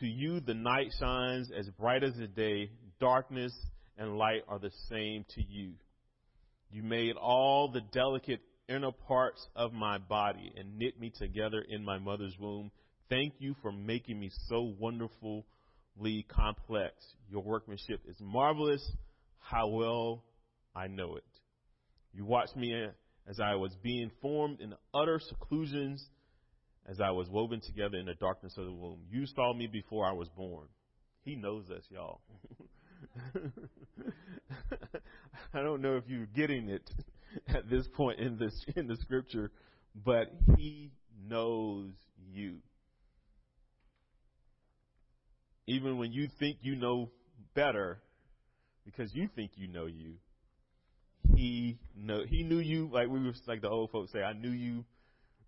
To 0.00 0.06
you 0.06 0.40
the 0.40 0.54
night 0.54 0.88
shines 0.98 1.48
as 1.56 1.70
bright 1.78 2.02
as 2.02 2.16
the 2.16 2.26
day. 2.26 2.72
Darkness 2.98 3.52
and 3.96 4.18
light 4.18 4.42
are 4.48 4.58
the 4.58 4.72
same 4.88 5.24
to 5.36 5.42
you. 5.42 5.74
You 6.70 6.82
made 6.82 7.16
all 7.16 7.70
the 7.72 7.80
delicate 7.92 8.40
inner 8.68 8.92
parts 8.92 9.44
of 9.56 9.72
my 9.72 9.98
body 9.98 10.52
and 10.56 10.78
knit 10.78 11.00
me 11.00 11.12
together 11.18 11.64
in 11.68 11.84
my 11.84 11.98
mother's 11.98 12.36
womb. 12.38 12.70
Thank 13.08 13.34
you 13.38 13.56
for 13.60 13.72
making 13.72 14.20
me 14.20 14.30
so 14.48 14.74
wonderfully 14.78 15.44
complex. 16.28 16.94
Your 17.28 17.42
workmanship 17.42 18.02
is 18.08 18.16
marvelous. 18.20 18.88
How 19.40 19.66
well 19.66 20.22
I 20.74 20.86
know 20.86 21.16
it. 21.16 21.24
You 22.12 22.24
watched 22.24 22.56
me 22.56 22.72
uh, 22.72 22.90
as 23.28 23.40
I 23.40 23.56
was 23.56 23.74
being 23.82 24.10
formed 24.22 24.60
in 24.60 24.74
utter 24.94 25.20
seclusions, 25.28 26.04
as 26.88 27.00
I 27.00 27.10
was 27.10 27.28
woven 27.28 27.60
together 27.60 27.98
in 27.98 28.06
the 28.06 28.14
darkness 28.14 28.54
of 28.56 28.64
the 28.64 28.72
womb. 28.72 29.00
You 29.10 29.26
saw 29.26 29.52
me 29.52 29.66
before 29.66 30.06
I 30.06 30.12
was 30.12 30.28
born. 30.36 30.68
He 31.22 31.34
knows 31.34 31.68
us, 31.70 31.82
y'all. 31.90 32.20
I 35.54 35.62
don't 35.62 35.82
know 35.82 35.96
if 35.96 36.04
you're 36.06 36.26
getting 36.26 36.68
it 36.68 36.88
at 37.48 37.68
this 37.68 37.86
point 37.96 38.20
in 38.20 38.38
this 38.38 38.64
in 38.76 38.86
the 38.86 38.96
scripture, 38.96 39.50
but 40.04 40.32
he 40.56 40.90
knows 41.28 41.90
you. 42.32 42.56
Even 45.66 45.98
when 45.98 46.12
you 46.12 46.28
think 46.38 46.58
you 46.62 46.76
know 46.76 47.10
better, 47.54 48.00
because 48.84 49.14
you 49.14 49.28
think 49.34 49.52
you 49.54 49.68
know 49.68 49.86
you, 49.86 50.14
he 51.34 51.78
know 51.96 52.24
he 52.26 52.42
knew 52.42 52.58
you 52.58 52.88
like 52.92 53.08
we 53.08 53.22
were 53.22 53.34
like 53.46 53.60
the 53.60 53.68
old 53.68 53.90
folks 53.90 54.12
say. 54.12 54.22
I 54.22 54.32
knew 54.32 54.50
you 54.50 54.84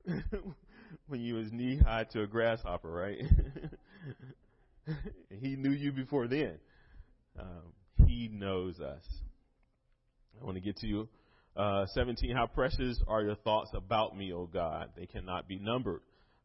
when 1.06 1.20
you 1.20 1.34
was 1.34 1.52
knee 1.52 1.78
high 1.78 2.04
to 2.12 2.22
a 2.22 2.26
grasshopper, 2.26 2.90
right? 2.90 3.18
he 5.40 5.56
knew 5.56 5.70
you 5.70 5.92
before 5.92 6.26
then. 6.26 6.58
Um, 7.38 7.72
he 8.06 8.28
knows 8.32 8.80
us. 8.80 9.04
I 10.40 10.44
want 10.44 10.56
to 10.56 10.60
get 10.60 10.76
to 10.78 10.86
you. 10.86 11.08
Uh, 11.56 11.86
17. 11.94 12.34
How 12.34 12.46
precious 12.46 13.00
are 13.06 13.22
your 13.22 13.34
thoughts 13.36 13.70
about 13.74 14.16
me, 14.16 14.32
O 14.32 14.46
God? 14.46 14.90
They 14.96 15.06
cannot 15.06 15.46
be 15.46 15.58
numbered. 15.58 16.00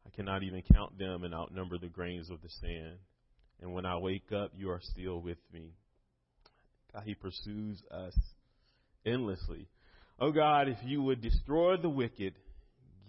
I 0.06 0.10
cannot 0.16 0.44
even 0.44 0.62
count 0.74 0.98
them 0.98 1.24
and 1.24 1.34
outnumber 1.34 1.78
the 1.78 1.88
grains 1.88 2.30
of 2.30 2.42
the 2.42 2.50
sand. 2.62 2.98
And 3.62 3.74
when 3.74 3.86
I 3.86 3.98
wake 3.98 4.32
up, 4.32 4.52
you 4.56 4.70
are 4.70 4.82
still 4.82 5.22
with 5.22 5.38
me. 5.54 5.72
God, 6.94 7.04
He 7.06 7.16
pursues 7.16 7.82
us 7.92 8.18
endlessly. 9.06 9.68
Oh 10.20 10.32
God, 10.32 10.68
if 10.68 10.78
you 10.84 11.02
would 11.04 11.22
destroy 11.22 11.78
the 11.78 11.90
wicked, 11.90 12.34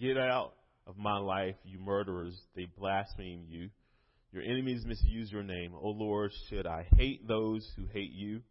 get 0.01 0.17
out 0.17 0.55
of 0.87 0.97
my 0.97 1.19
life, 1.19 1.57
you 1.65 1.79
murderers. 1.79 2.39
They 2.55 2.67
blaspheme 2.67 3.45
you. 3.49 3.71
Your 4.33 4.43
enemies 4.43 4.85
misuse 4.85 5.33
your 5.33 5.43
name. 5.43 5.73
O 5.75 5.89
Lord, 5.89 6.31
should 6.49 6.67
I 6.67 6.87
hate 6.97 7.27
those 7.27 7.67
who 7.77 7.87
hate 7.93 8.13
you? 8.13 8.43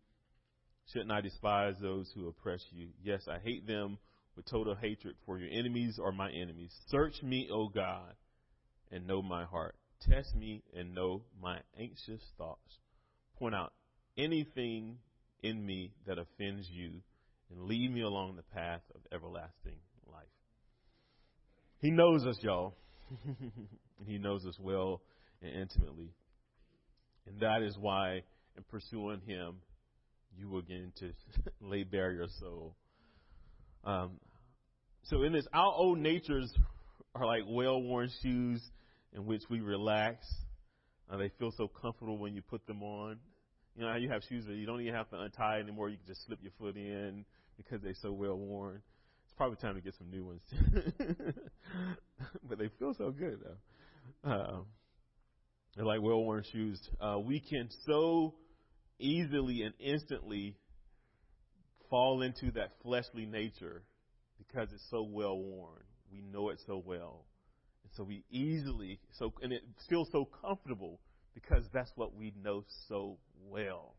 Shouldn't 0.92 1.12
I 1.12 1.22
despise 1.22 1.76
those 1.82 2.10
who 2.16 2.28
oppress 2.28 2.62
you? 2.72 2.88
Yes, 3.04 3.22
I 3.30 3.40
hate 3.40 3.68
them 3.68 3.98
with 4.36 4.46
total 4.50 4.76
hatred, 4.76 5.16
for 5.26 5.38
your 5.38 5.50
enemies 5.52 6.00
are 6.04 6.12
my 6.12 6.30
enemies. 6.32 6.72
Search 6.88 7.22
me, 7.22 7.50
O 7.52 7.68
God, 7.68 8.14
and 8.92 9.06
know 9.06 9.22
my 9.22 9.44
heart. 9.46 9.76
Test 10.10 10.36
me 10.36 10.64
and 10.76 10.94
know 10.94 11.24
my 11.42 11.60
anxious 11.80 12.22
thoughts. 12.38 12.78
Point 13.38 13.56
out 13.56 13.74
anything 14.18 14.98
in 15.44 15.66
me 15.66 15.92
that 16.08 16.18
offends 16.18 16.68
you 16.72 17.02
and 17.52 17.64
lead 17.64 17.92
me 17.92 18.02
along 18.02 18.36
the 18.36 18.44
path 18.44 18.82
of 18.96 19.02
everlasting 19.12 19.78
life. 20.12 20.26
He 21.80 21.92
knows 21.92 22.26
us, 22.26 22.38
y'all. 22.42 22.76
he 24.06 24.18
knows 24.18 24.46
us 24.46 24.58
well 24.60 25.02
and 25.41 25.53
intimately. 25.53 26.13
And 27.25 27.39
that 27.41 27.62
is 27.62 27.77
why, 27.77 28.24
in 28.56 28.63
pursuing 28.70 29.22
Him, 29.25 29.58
you 30.38 30.50
will 30.50 30.62
begin 30.62 30.91
to 31.00 31.12
lay 31.62 31.84
bare 31.84 32.12
your 32.12 32.27
soul. 32.39 32.75
Um, 33.84 34.20
so, 35.03 35.24
in 35.24 35.34
this, 35.34 35.48
our 35.53 35.74
old 35.74 35.98
natures 36.00 36.53
are 37.15 37.25
like 37.25 37.44
well 37.48 37.82
worn 37.82 38.10
shoes 38.22 38.62
in 39.13 39.25
which 39.25 39.44
we 39.50 39.62
relax. 39.62 40.25
Uh, 41.10 41.17
they 41.17 41.32
feel 41.39 41.51
so 41.56 41.67
comfortable 41.67 42.17
when 42.17 42.36
you 42.36 42.41
put 42.41 42.65
them 42.67 42.84
on. 42.84 43.17
You 43.75 43.84
know 43.84 43.91
how 43.91 43.98
you 43.98 44.10
have 44.10 44.24
shoes 44.27 44.46
that 44.46 44.56
you 44.56 44.65
don't 44.65 44.82
even 44.82 44.94
have 44.94 45.10
to 45.12 45.20
untie 45.20 45.60
anymore. 45.60 45.89
You 45.89 45.98
can 45.98 46.08
just 46.08 46.25
slip 46.25 46.39
your 46.41 46.51
foot 46.58 46.75
in 46.75 47.25
because 47.58 47.82
they're 47.82 47.94
so 48.01 48.12
well 48.12 48.36
worn. 48.36 48.82
It's 49.25 49.34
probably 49.36 49.58
time 49.58 49.75
to 49.75 49.82
get 49.82 49.94
some 49.98 50.10
new 50.10 50.25
ones. 50.25 50.41
but 52.50 52.58
they 52.58 52.70
feel 52.79 52.94
so 52.96 53.12
good 53.12 53.39
though. 53.44 54.29
Uh, 54.29 54.58
they're 55.78 55.86
like 55.86 56.02
well 56.02 56.24
worn 56.24 56.44
shoes. 56.52 56.82
Uh, 57.00 57.20
we 57.24 57.40
can 57.40 57.70
so 57.86 58.34
easily 59.00 59.62
and 59.62 59.76
instantly 59.80 60.56
fall 61.88 62.24
into 62.24 62.52
that 62.54 62.72
fleshly 62.82 63.28
nature 63.28 63.84
because 64.40 64.70
it's 64.74 64.84
so 64.90 65.04
well 65.04 65.38
worn. 65.38 65.84
We 66.12 66.22
know 66.22 66.50
it 66.50 66.60
so 66.66 66.82
well. 66.84 67.26
And 67.84 67.92
so 67.96 68.04
we 68.04 68.24
easily 68.32 69.00
so 69.20 69.32
and 69.44 69.54
it 69.54 69.62
feels 69.88 70.10
so 70.12 70.28
comfortable 70.42 71.00
because 71.36 71.64
that's 71.72 71.92
what 71.96 72.16
we 72.16 72.34
know 72.44 72.64
so 72.90 73.20
well. 73.48 73.94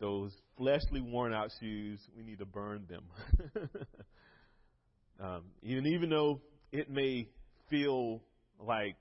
Those 0.00 0.32
fleshly 0.58 1.00
worn 1.00 1.32
out 1.32 1.50
shoes, 1.60 1.98
we 2.14 2.24
need 2.24 2.40
to 2.40 2.44
burn 2.44 2.86
them. 2.90 3.04
um, 5.20 5.44
and 5.62 5.86
even 5.86 6.10
though 6.10 6.42
it 6.72 6.90
may 6.90 7.28
feel 7.70 8.20
like 8.60 8.96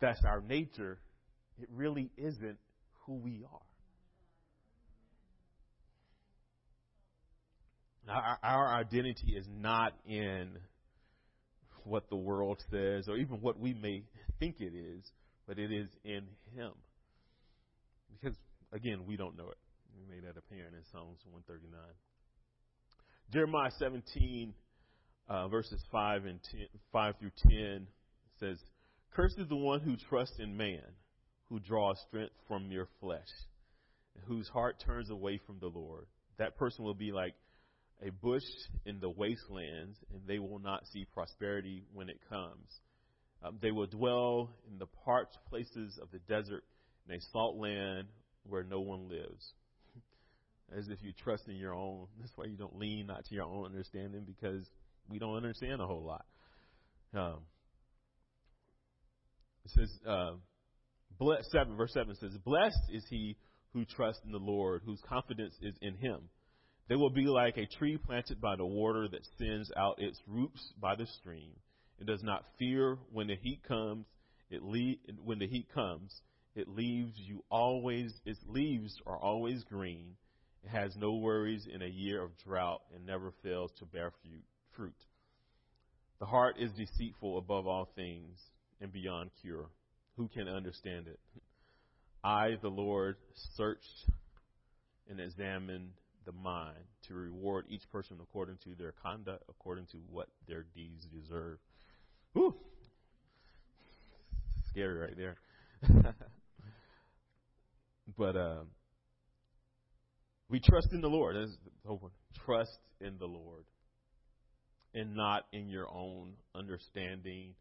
that's 0.00 0.24
our 0.24 0.40
nature, 0.40 0.98
it 1.60 1.68
really 1.74 2.10
isn't 2.16 2.58
who 3.06 3.14
we 3.14 3.44
are. 3.50 3.60
Our, 8.08 8.38
our 8.42 8.74
identity 8.74 9.34
is 9.36 9.46
not 9.48 9.94
in 10.06 10.58
what 11.84 12.08
the 12.10 12.16
world 12.16 12.62
says 12.70 13.08
or 13.08 13.16
even 13.16 13.40
what 13.40 13.58
we 13.58 13.74
may 13.74 14.02
think 14.38 14.56
it 14.60 14.74
is, 14.74 15.04
but 15.46 15.58
it 15.58 15.70
is 15.72 15.88
in 16.04 16.22
Him. 16.54 16.72
Because, 18.10 18.36
again, 18.72 19.04
we 19.06 19.16
don't 19.16 19.36
know 19.36 19.48
it. 19.48 19.58
We 19.96 20.14
made 20.14 20.24
that 20.24 20.36
apparent 20.36 20.74
in 20.74 20.82
Psalms 20.92 21.18
139. 21.24 21.78
Jeremiah 23.32 23.70
17, 23.78 24.54
uh, 25.28 25.48
verses 25.48 25.80
5, 25.92 26.24
and 26.24 26.40
10, 26.50 26.60
5 26.92 27.14
through 27.18 27.30
10 27.48 27.86
says, 28.40 28.58
Cursed 29.12 29.38
is 29.38 29.48
the 29.48 29.56
one 29.56 29.80
who 29.80 29.96
trusts 29.96 30.38
in 30.38 30.56
man, 30.56 30.84
who 31.48 31.58
draws 31.58 31.98
strength 32.08 32.34
from 32.46 32.68
mere 32.68 32.86
flesh, 33.00 33.28
and 34.14 34.24
whose 34.24 34.48
heart 34.48 34.76
turns 34.84 35.10
away 35.10 35.40
from 35.46 35.58
the 35.58 35.66
Lord. 35.66 36.06
That 36.38 36.56
person 36.56 36.84
will 36.84 36.94
be 36.94 37.10
like 37.10 37.34
a 38.06 38.10
bush 38.10 38.44
in 38.86 39.00
the 39.00 39.10
wastelands, 39.10 39.98
and 40.12 40.22
they 40.26 40.38
will 40.38 40.60
not 40.60 40.86
see 40.92 41.06
prosperity 41.12 41.82
when 41.92 42.08
it 42.08 42.20
comes. 42.28 42.80
Um, 43.42 43.58
they 43.60 43.72
will 43.72 43.86
dwell 43.86 44.50
in 44.70 44.78
the 44.78 44.86
parched 44.86 45.38
places 45.48 45.98
of 46.00 46.10
the 46.12 46.18
desert, 46.20 46.64
in 47.08 47.14
a 47.16 47.20
salt 47.32 47.56
land 47.56 48.06
where 48.48 48.62
no 48.62 48.80
one 48.80 49.08
lives. 49.08 49.52
As 50.78 50.88
if 50.88 51.02
you 51.02 51.12
trust 51.12 51.48
in 51.48 51.56
your 51.56 51.74
own. 51.74 52.06
That's 52.20 52.32
why 52.36 52.44
you 52.44 52.56
don't 52.56 52.78
lean 52.78 53.06
not 53.08 53.24
to 53.24 53.34
your 53.34 53.44
own 53.44 53.66
understanding, 53.66 54.24
because 54.24 54.64
we 55.08 55.18
don't 55.18 55.36
understand 55.36 55.80
a 55.80 55.86
whole 55.86 56.04
lot. 56.04 56.24
Um, 57.12 57.40
it 59.64 59.70
says, 59.72 59.90
uh, 60.06 60.32
bless, 61.18 61.44
7, 61.52 61.76
verse 61.76 61.92
7 61.92 62.14
says, 62.16 62.36
Blessed 62.44 62.90
is 62.92 63.04
he 63.08 63.36
who 63.72 63.84
trusts 63.84 64.22
in 64.24 64.32
the 64.32 64.38
Lord, 64.38 64.82
whose 64.84 65.00
confidence 65.08 65.54
is 65.62 65.74
in 65.80 65.96
him. 65.96 66.28
They 66.88 66.96
will 66.96 67.10
be 67.10 67.26
like 67.26 67.56
a 67.56 67.66
tree 67.78 67.98
planted 67.98 68.40
by 68.40 68.56
the 68.56 68.66
water 68.66 69.06
that 69.08 69.26
sends 69.38 69.70
out 69.76 70.00
its 70.00 70.18
roots 70.26 70.72
by 70.80 70.96
the 70.96 71.06
stream. 71.20 71.52
It 72.00 72.06
does 72.06 72.22
not 72.22 72.44
fear 72.58 72.98
when 73.12 73.28
the 73.28 73.36
heat 73.36 73.60
comes. 73.66 74.06
It 74.50 74.62
le- 74.62 74.96
when 75.22 75.38
the 75.38 75.46
heat 75.46 75.68
comes, 75.72 76.12
it 76.56 76.66
leaves 76.66 77.12
you 77.14 77.44
always. 77.48 78.12
Its 78.24 78.40
leaves 78.48 78.92
are 79.06 79.18
always 79.18 79.62
green. 79.64 80.16
It 80.64 80.70
has 80.70 80.96
no 80.96 81.14
worries 81.14 81.66
in 81.72 81.82
a 81.82 81.86
year 81.86 82.22
of 82.24 82.36
drought 82.44 82.82
and 82.94 83.06
never 83.06 83.32
fails 83.42 83.70
to 83.78 83.86
bear 83.86 84.12
fruit. 84.72 84.94
The 86.18 86.26
heart 86.26 86.56
is 86.58 86.72
deceitful 86.72 87.38
above 87.38 87.66
all 87.66 87.88
things 87.94 88.38
and 88.80 88.92
beyond 88.92 89.30
cure. 89.40 89.66
Who 90.16 90.28
can 90.28 90.48
understand 90.48 91.06
it? 91.06 91.18
I, 92.22 92.56
the 92.60 92.68
Lord, 92.68 93.16
searched 93.56 94.10
and 95.08 95.20
examined 95.20 95.90
the 96.26 96.32
mind 96.32 96.84
to 97.08 97.14
reward 97.14 97.66
each 97.68 97.90
person 97.90 98.18
according 98.22 98.58
to 98.64 98.74
their 98.78 98.92
conduct, 99.02 99.44
according 99.48 99.86
to 99.86 99.98
what 100.10 100.28
their 100.46 100.66
deeds 100.74 101.06
deserve. 101.06 101.58
Whew. 102.34 102.54
Scary 104.70 104.98
right 104.98 105.16
there. 105.16 105.36
but 108.18 108.36
uh, 108.36 108.62
we 110.48 110.60
trust 110.60 110.92
in 110.92 111.00
the 111.00 111.08
Lord. 111.08 111.36
That's 111.36 111.56
the 111.82 111.88
whole. 111.88 112.10
Trust 112.44 112.78
in 113.00 113.16
the 113.18 113.26
Lord 113.26 113.64
and 114.94 115.14
not 115.14 115.46
in 115.52 115.68
your 115.68 115.88
own 115.88 116.32
understanding 116.54 117.54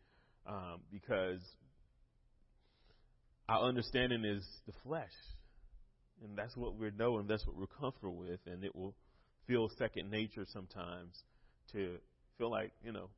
um, 0.50 0.82
because 0.92 1.40
our 3.48 3.64
understanding 3.68 4.26
is 4.26 4.46
the 4.66 4.74
flesh. 4.84 5.14
And 6.24 6.38
that's 6.38 6.56
what 6.58 6.76
we 6.76 6.92
know 6.98 7.20
and 7.20 7.30
that's 7.30 7.46
what 7.48 7.56
we're 7.56 7.68
comfortable 7.80 8.16
with. 8.16 8.40
And 8.46 8.64
it 8.64 8.76
will 8.76 8.96
feel 9.48 9.70
second 9.78 10.12
nature 10.12 10.46
sometimes 10.52 11.16
to 11.72 11.98
feel 12.38 12.52
like, 12.52 12.72
you 12.84 12.92
know, 12.92 13.10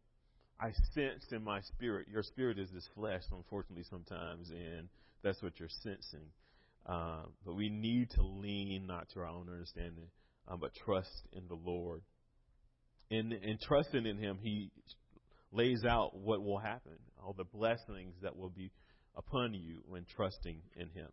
I 0.59 0.71
sense 0.93 1.25
in 1.31 1.43
my 1.43 1.61
spirit. 1.61 2.07
Your 2.11 2.21
spirit 2.21 2.59
is 2.59 2.69
this 2.71 2.87
flesh, 2.93 3.23
unfortunately, 3.31 3.85
sometimes, 3.89 4.51
and 4.51 4.89
that's 5.23 5.41
what 5.41 5.53
you're 5.59 5.69
sensing. 5.81 6.27
Uh, 6.85 7.23
but 7.45 7.55
we 7.55 7.69
need 7.69 8.11
to 8.11 8.21
lean 8.21 8.85
not 8.85 9.09
to 9.13 9.21
our 9.21 9.27
own 9.27 9.47
understanding, 9.49 10.05
um, 10.47 10.59
but 10.59 10.71
trust 10.85 11.27
in 11.33 11.47
the 11.47 11.55
Lord. 11.55 12.01
In, 13.09 13.31
in 13.31 13.57
trusting 13.67 14.05
in 14.05 14.17
Him, 14.17 14.37
He 14.41 14.69
lays 15.51 15.83
out 15.85 16.15
what 16.15 16.43
will 16.43 16.57
happen, 16.57 16.93
all 17.21 17.33
the 17.33 17.43
blessings 17.43 18.15
that 18.21 18.35
will 18.35 18.49
be 18.49 18.71
upon 19.15 19.53
you 19.53 19.81
when 19.87 20.05
trusting 20.15 20.57
in 20.75 20.89
Him. 20.89 21.07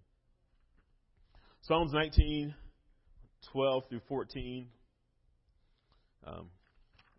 Psalms 1.62 1.92
19, 1.92 2.54
12 3.52 3.83
through 3.88 4.00
14. 4.09 4.68
Um, 6.26 6.50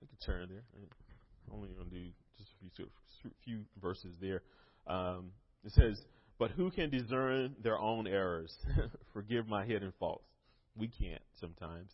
we 0.01 0.07
can 0.07 0.17
turn 0.25 0.47
there. 0.49 0.63
I'm 0.75 1.55
only 1.55 1.69
going 1.69 1.89
to 1.89 1.95
do 1.95 2.09
just 2.37 2.51
a 2.61 2.83
few, 3.21 3.31
few 3.43 3.59
verses 3.81 4.15
there. 4.21 4.41
Um, 4.87 5.31
it 5.65 5.73
says, 5.73 6.01
But 6.37 6.51
who 6.51 6.71
can 6.71 6.89
discern 6.89 7.55
their 7.61 7.77
own 7.77 8.07
errors? 8.07 8.55
Forgive 9.13 9.47
my 9.47 9.65
hidden 9.65 9.93
faults. 9.99 10.25
We 10.75 10.87
can't 10.87 11.21
sometimes. 11.39 11.91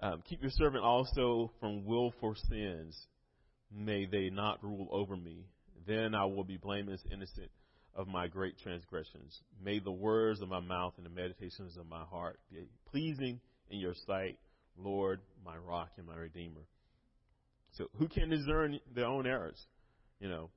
Um, 0.00 0.22
keep 0.28 0.42
your 0.42 0.50
servant 0.50 0.82
also 0.82 1.52
from 1.60 1.84
willful 1.84 2.34
sins. 2.48 3.06
May 3.76 4.06
they 4.06 4.30
not 4.30 4.62
rule 4.62 4.88
over 4.90 5.16
me. 5.16 5.46
Then 5.86 6.14
I 6.14 6.24
will 6.24 6.44
be 6.44 6.56
blameless, 6.56 7.02
innocent 7.10 7.50
of 7.94 8.08
my 8.08 8.26
great 8.26 8.58
transgressions. 8.58 9.40
May 9.62 9.78
the 9.78 9.92
words 9.92 10.40
of 10.40 10.48
my 10.48 10.60
mouth 10.60 10.94
and 10.96 11.06
the 11.06 11.10
meditations 11.10 11.76
of 11.76 11.88
my 11.88 12.02
heart 12.04 12.38
be 12.50 12.66
pleasing 12.90 13.40
in 13.70 13.78
your 13.78 13.94
sight, 14.06 14.38
Lord, 14.76 15.20
my 15.44 15.56
rock 15.56 15.90
and 15.96 16.06
my 16.06 16.16
redeemer. 16.16 16.62
So, 17.72 17.86
who 17.98 18.08
can 18.08 18.30
discern 18.30 18.78
their 18.94 19.06
own 19.06 19.26
errors? 19.26 19.60
You 20.20 20.28
know, 20.28 20.50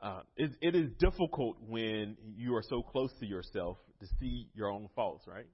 uh, 0.00 0.20
it, 0.36 0.50
it 0.60 0.74
is 0.74 0.90
difficult 0.98 1.56
when 1.66 2.16
you 2.36 2.54
are 2.54 2.62
so 2.68 2.82
close 2.82 3.12
to 3.20 3.26
yourself 3.26 3.76
to 4.00 4.06
see 4.18 4.48
your 4.54 4.70
own 4.70 4.88
faults, 4.94 5.26
right? 5.26 5.46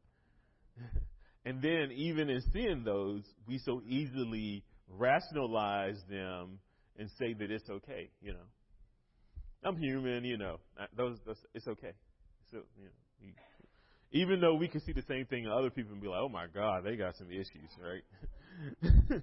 and 1.45 1.63
then, 1.63 1.91
even 1.93 2.29
in 2.29 2.43
seeing 2.53 2.85
those, 2.85 3.23
we 3.47 3.59
so 3.59 3.83
easily 3.87 4.63
rationalize 4.89 6.01
them 6.09 6.59
and 6.99 7.11
say 7.19 7.35
that 7.35 7.51
it's 7.51 7.69
okay, 7.69 8.11
you 8.23 8.33
know. 8.33 8.47
I'm 9.65 9.77
human, 9.77 10.25
you 10.25 10.39
know. 10.39 10.59
Those, 10.97 11.19
those 11.27 11.37
it's 11.55 11.67
okay. 11.67 11.93
So, 12.51 12.59
you 12.79 12.85
know, 12.85 13.33
even 14.13 14.41
though 14.41 14.55
we 14.55 14.69
can 14.69 14.81
see 14.81 14.93
the 14.93 15.03
same 15.09 15.27
thing 15.27 15.45
in 15.45 15.51
other 15.51 15.71
people 15.71 15.93
and 15.93 16.01
be 16.01 16.09
like, 16.09 16.21
"Oh 16.21 16.29
my 16.29 16.47
God, 16.47 16.85
they 16.85 16.97
got 16.97 17.17
some 17.17 17.31
issues," 17.31 17.71
right? 17.83 18.03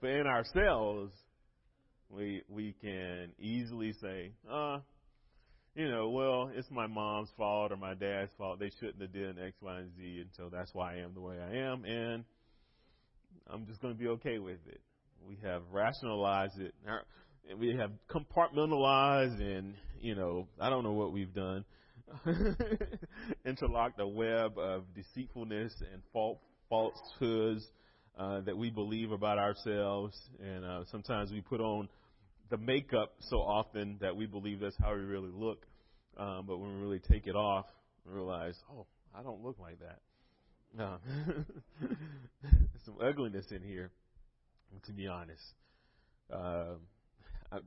but 0.00 0.10
in 0.10 0.26
ourselves, 0.26 1.12
we 2.08 2.42
we 2.48 2.74
can 2.80 3.32
easily 3.40 3.92
say, 4.00 4.32
"Uh, 4.50 4.78
you 5.74 5.90
know, 5.90 6.10
well, 6.10 6.50
it's 6.54 6.70
my 6.70 6.86
mom's 6.86 7.30
fault 7.36 7.72
or 7.72 7.76
my 7.76 7.94
dad's 7.94 8.30
fault. 8.38 8.60
They 8.60 8.70
shouldn't 8.78 9.00
have 9.02 9.12
done 9.12 9.36
X, 9.44 9.56
Y, 9.60 9.78
and 9.78 9.90
Z, 9.96 10.02
and 10.20 10.30
so 10.36 10.48
that's 10.50 10.70
why 10.72 10.94
I 10.94 10.98
am 10.98 11.14
the 11.14 11.20
way 11.20 11.36
I 11.38 11.56
am, 11.56 11.84
and 11.84 12.24
I'm 13.48 13.66
just 13.66 13.80
going 13.80 13.94
to 13.94 13.98
be 13.98 14.08
okay 14.08 14.38
with 14.38 14.58
it. 14.66 14.80
We 15.28 15.38
have 15.44 15.62
rationalized 15.70 16.58
it. 16.60 16.74
We 17.58 17.76
have 17.76 17.90
compartmentalized, 18.10 19.40
and 19.40 19.74
you 20.00 20.14
know, 20.14 20.48
I 20.60 20.70
don't 20.70 20.84
know 20.84 20.92
what 20.92 21.12
we've 21.12 21.34
done. 21.34 21.64
Interlocked 23.46 24.00
a 24.00 24.06
web 24.06 24.58
of 24.58 24.84
deceitfulness 24.94 25.72
and 25.92 26.02
false 26.12 26.38
falsehoods 26.68 27.66
uh, 28.18 28.40
that 28.40 28.56
we 28.56 28.70
believe 28.70 29.12
about 29.12 29.38
ourselves, 29.38 30.18
and 30.40 30.64
uh, 30.64 30.84
sometimes 30.90 31.30
we 31.30 31.40
put 31.40 31.60
on 31.60 31.88
the 32.50 32.56
makeup 32.56 33.14
so 33.20 33.38
often 33.38 33.96
that 34.00 34.14
we 34.14 34.26
believe 34.26 34.60
that's 34.60 34.76
how 34.78 34.94
we 34.94 35.00
really 35.00 35.30
look. 35.32 35.64
Um, 36.16 36.44
but 36.46 36.58
when 36.58 36.74
we 36.74 36.82
really 36.82 37.00
take 37.00 37.26
it 37.26 37.34
off, 37.34 37.66
realize, 38.04 38.54
oh, 38.70 38.86
I 39.14 39.22
don't 39.22 39.42
look 39.42 39.58
like 39.58 39.78
that. 39.80 40.00
Uh, 40.78 40.96
some 42.84 42.96
ugliness 43.02 43.46
in 43.50 43.62
here, 43.62 43.90
to 44.86 44.92
be 44.92 45.06
honest. 45.06 45.42
Uh, 46.32 46.74
I 47.50 47.58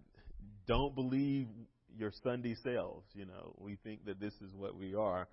don't 0.68 0.96
believe 0.96 1.48
your 1.98 2.12
Sunday 2.24 2.56
selves. 2.64 3.06
You 3.14 3.26
know, 3.26 3.54
we 3.58 3.78
think 3.84 4.06
that 4.06 4.20
this 4.20 4.34
is 4.36 4.56
what 4.56 4.76
we 4.76 4.96
are. 4.96 5.28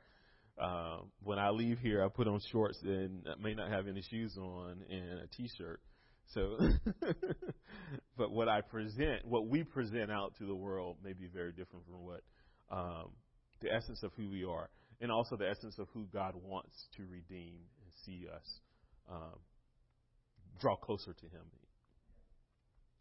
Uh, 0.61 0.99
when 1.23 1.39
I 1.39 1.49
leave 1.49 1.79
here, 1.79 2.05
I 2.05 2.09
put 2.09 2.29
on 2.29 2.41
shorts 2.51 2.79
and 2.83 3.27
I 3.27 3.43
may 3.43 3.55
not 3.55 3.71
have 3.71 3.89
any 3.89 4.03
shoes 4.03 4.37
on 4.37 4.83
and 4.91 5.21
a 5.21 5.27
t-shirt. 5.35 5.81
So, 6.35 6.59
but 8.19 8.31
what 8.31 8.49
I 8.49 8.61
present, 8.61 9.25
what 9.25 9.47
we 9.47 9.65
present 9.65 10.11
out 10.11 10.35
to 10.39 10.45
the 10.45 10.55
world, 10.55 10.99
may 11.03 11.15
be 11.15 11.27
very 11.27 11.53
different 11.53 11.87
from 11.87 12.05
what 12.05 12.23
um, 12.71 13.11
the 13.61 13.73
essence 13.73 14.03
of 14.03 14.13
who 14.17 14.29
we 14.31 14.45
are, 14.45 14.69
and 15.03 15.11
also 15.11 15.37
the 15.37 15.51
essence 15.51 15.79
of 15.79 15.89
who 15.93 16.07
God 16.13 16.35
wants 16.43 16.87
to 16.97 17.03
redeem 17.03 17.59
and 17.83 17.93
see 18.07 18.27
us 18.33 18.61
um, 19.11 19.39
draw 20.61 20.77
closer 20.77 21.13
to 21.13 21.27
Him. 21.27 21.43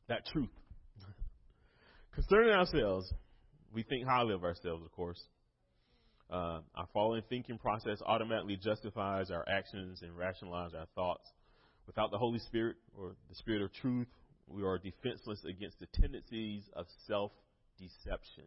That 0.10 0.26
truth 0.26 0.50
concerning 2.14 2.54
ourselves, 2.54 3.14
we 3.72 3.84
think 3.84 4.06
highly 4.08 4.34
of 4.34 4.44
ourselves, 4.44 4.84
of 4.84 4.92
course. 4.92 5.22
Uh, 6.30 6.62
our 6.76 6.88
fallen 6.94 7.22
thinking 7.30 7.58
process 7.58 8.00
automatically 8.06 8.58
justifies 8.58 9.30
our 9.30 9.46
actions 9.48 10.02
and 10.02 10.12
rationalizes 10.18 10.74
our 10.74 10.88
thoughts. 10.96 11.30
Without 11.86 12.10
the 12.10 12.18
Holy 12.18 12.40
Spirit 12.40 12.78
or 12.98 13.16
the 13.30 13.36
Spirit 13.36 13.62
of 13.62 13.72
truth, 13.74 14.08
we 14.48 14.64
are 14.64 14.78
defenseless 14.78 15.44
against 15.48 15.80
the 15.80 15.88
tendencies 15.94 16.64
of 16.74 16.86
self 17.06 17.32
deception. 17.78 18.46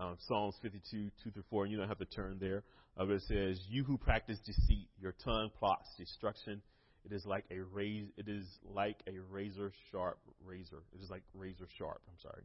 Um, 0.00 0.16
Psalms 0.26 0.54
52, 0.62 1.10
2 1.22 1.30
through 1.30 1.42
4, 1.50 1.64
and 1.64 1.72
you 1.72 1.78
don't 1.78 1.88
have 1.88 1.98
to 1.98 2.06
turn 2.06 2.38
there. 2.40 2.62
Uh, 2.96 3.04
but 3.04 3.16
it 3.16 3.22
says, 3.28 3.60
You 3.68 3.84
who 3.84 3.98
practice 3.98 4.38
deceit, 4.46 4.88
your 4.98 5.14
tongue 5.24 5.50
plots 5.58 5.88
destruction. 5.98 6.62
It 7.04 7.12
is 7.12 7.24
like 7.26 7.44
a 7.50 7.60
raz- 7.60 8.10
it 8.16 8.28
is 8.28 8.46
like 8.74 8.96
a 9.06 9.18
razor 9.30 9.72
sharp 9.90 10.18
razor. 10.44 10.82
It 10.94 11.02
is 11.02 11.10
like 11.10 11.22
razor 11.34 11.66
sharp. 11.78 12.00
I'm 12.08 12.18
sorry. 12.22 12.42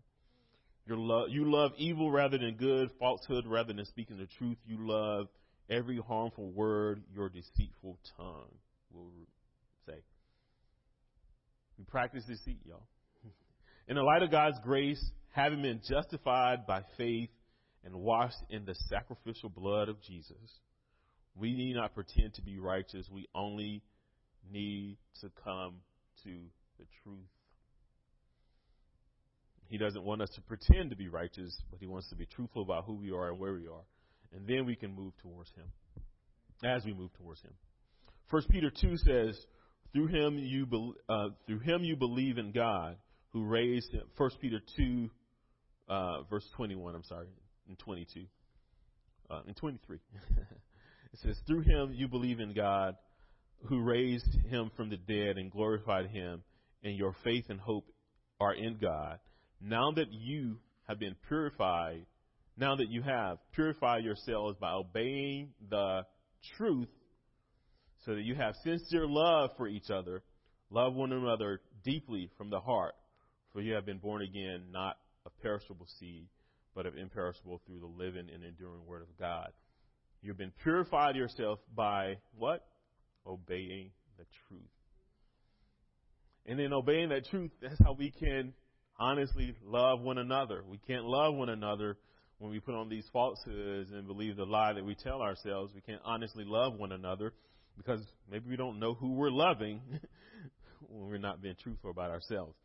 Lo- 0.88 1.26
you 1.28 1.52
love 1.52 1.72
evil 1.78 2.12
rather 2.12 2.38
than 2.38 2.56
good, 2.56 2.90
falsehood 3.00 3.46
rather 3.48 3.74
than 3.74 3.86
speaking 3.86 4.18
the 4.18 4.28
truth. 4.38 4.58
You 4.66 4.78
love 4.80 5.28
every 5.70 5.98
harmful 5.98 6.52
word 6.52 7.04
your 7.14 7.30
deceitful 7.30 7.98
tongue 8.18 8.52
will 8.94 9.12
say. 9.88 9.98
We 11.78 11.86
practice 11.86 12.24
deceit, 12.26 12.60
y'all. 12.66 12.84
In 13.88 13.96
the 13.96 14.04
light 14.04 14.24
of 14.24 14.32
God's 14.32 14.60
grace, 14.64 15.04
having 15.32 15.62
been 15.62 15.82
justified 15.88 16.66
by 16.68 16.82
faith 16.98 17.30
and 17.86 17.96
washed 17.96 18.44
in 18.50 18.66
the 18.66 18.76
sacrificial 18.90 19.48
blood 19.48 19.88
of 19.88 20.02
Jesus, 20.02 20.60
we 21.36 21.54
need 21.54 21.76
not 21.76 21.94
pretend 21.94 22.34
to 22.34 22.42
be 22.42 22.58
righteous. 22.58 23.08
We 23.10 23.28
only 23.34 23.82
need 24.52 24.98
to 25.22 25.30
come 25.44 25.76
to 26.24 26.32
the 26.80 26.86
truth. 27.04 27.30
He 29.68 29.78
doesn't 29.78 30.04
want 30.04 30.22
us 30.22 30.30
to 30.36 30.42
pretend 30.42 30.90
to 30.90 30.96
be 30.96 31.08
righteous, 31.08 31.56
but 31.72 31.80
He 31.80 31.88
wants 31.88 32.10
to 32.10 32.16
be 32.16 32.26
truthful 32.26 32.62
about 32.62 32.86
who 32.86 32.96
we 32.96 33.12
are 33.12 33.30
and 33.30 33.40
where 33.40 33.54
we 33.54 33.68
are. 33.68 33.86
And 34.34 34.48
then 34.48 34.66
we 34.66 34.76
can 34.76 34.94
move 34.94 35.14
towards 35.22 35.52
Him 35.52 35.72
as 36.64 36.84
we 36.84 36.94
move 36.94 37.14
towards 37.14 37.42
Him. 37.42 37.54
First 38.30 38.50
Peter 38.50 38.72
two 38.72 38.98
says, 38.98 39.40
"Through 39.94 40.08
him 40.08 40.40
you 40.40 40.66
be, 40.66 40.94
uh, 41.08 41.30
through 41.46 41.60
him 41.60 41.84
you 41.84 41.96
believe 41.96 42.38
in 42.40 42.52
God, 42.52 42.98
who 43.34 43.46
raised 43.46 43.92
him." 43.92 44.04
First 44.18 44.40
Peter 44.42 44.60
two, 44.76 45.12
uh, 45.88 46.24
verse 46.24 46.48
twenty 46.56 46.76
one. 46.76 46.96
I'm 46.96 47.04
sorry, 47.04 47.28
in 47.70 47.76
twenty 47.76 48.08
two, 48.14 48.26
uh, 49.30 49.42
in 49.48 49.54
twenty 49.54 49.80
three. 49.86 50.00
it 51.14 51.20
says, 51.22 51.38
"Through 51.48 51.62
him 51.62 51.94
you 51.94 52.08
believe 52.08 52.40
in 52.40 52.54
God, 52.54 52.96
who 53.66 53.82
raised 53.82 54.34
him 54.50 54.72
from 54.76 54.90
the 54.90 54.98
dead 54.98 55.38
and 55.38 55.52
glorified 55.52 56.08
him, 56.08 56.44
and 56.84 56.96
your 56.98 57.16
faith 57.24 57.46
and 57.50 57.60
hope 57.60 57.86
are 58.40 58.54
in 58.54 58.78
God. 58.78 59.20
Now 59.62 59.92
that 59.92 60.12
you 60.12 60.58
have 60.88 61.00
been 61.00 61.16
purified, 61.28 62.06
now 62.58 62.76
that 62.76 62.90
you 62.90 63.02
have 63.02 63.38
purified 63.54 64.04
yourselves 64.04 64.58
by 64.60 64.72
obeying 64.72 65.54
the 65.70 66.06
truth 66.58 66.90
so 68.06 68.14
that 68.14 68.22
you 68.22 68.36
have 68.36 68.56
sincere 68.64 69.08
love 69.08 69.52
for 69.58 69.68
each 69.68 69.90
other. 69.90 70.24
Love 70.70 70.94
one 70.94 71.12
another 71.12 71.62
deeply 71.84 72.30
from 72.38 72.50
the 72.50 72.60
heart, 72.60 72.94
for 73.52 73.62
you 73.62 73.74
have 73.74 73.86
been 73.86 73.98
born 73.98 74.22
again, 74.22 74.66
not 74.72 74.98
of 75.26 75.32
perishable 75.42 75.88
seed, 76.00 76.28
but 76.76 76.86
of 76.86 76.98
imperishable 76.98 77.62
through 77.66 77.80
the 77.80 77.86
living 77.86 78.28
and 78.34 78.44
enduring 78.44 78.86
word 78.86 79.02
of 79.02 79.18
God. 79.18 79.52
You've 80.22 80.38
been 80.38 80.52
purified 80.62 81.16
yourself 81.16 81.60
by 81.74 82.18
what? 82.38 82.66
Obeying 83.26 83.92
the 84.18 84.26
truth. 84.48 84.62
And 86.46 86.60
in 86.60 86.74
obeying 86.74 87.10
that 87.10 87.26
truth, 87.26 87.52
that's 87.62 87.80
how 87.84 87.94
we 87.94 88.12
can 88.12 88.54
honestly 89.00 89.56
love 89.64 90.02
one 90.02 90.18
another. 90.18 90.64
We 90.70 90.80
can't 90.86 91.06
love 91.06 91.34
one 91.36 91.50
another 91.50 91.98
when 92.38 92.52
we 92.52 92.60
put 92.60 92.76
on 92.76 92.90
these 92.90 93.06
falsehoods 93.14 93.92
and 93.92 94.06
believe 94.08 94.36
the 94.36 94.46
lie 94.46 94.74
that 94.74 94.86
we 94.86 94.96
tell 94.96 95.22
ourselves. 95.22 95.74
We 95.74 95.82
can't 95.82 96.02
honestly 96.04 96.44
love 96.46 96.74
one 96.78 96.92
another 96.92 97.34
because 97.78 98.02
maybe 98.30 98.50
we 98.50 98.58
don't 98.58 98.80
know 98.80 98.94
who 98.94 99.14
we're 99.14 99.32
loving 99.32 99.82
when 100.90 101.10
we're 101.10 101.18
not 101.18 101.42
being 101.42 101.56
truthful 101.62 101.92
about 101.92 102.12
ourselves. 102.12 102.56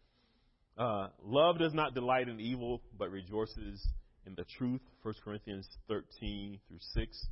Uh, 0.77 1.09
love 1.23 1.59
does 1.59 1.75
not 1.75 1.95
delight 1.95 2.29
in 2.29 2.41
evil, 2.41 2.81
but 2.99 3.11
rejoices 3.11 3.87
in 4.27 4.35
the 4.35 4.45
truth. 4.59 4.81
1 5.03 5.15
Corinthians 5.25 5.69
13 5.89 6.59
through 6.69 6.79
6. 6.95 7.27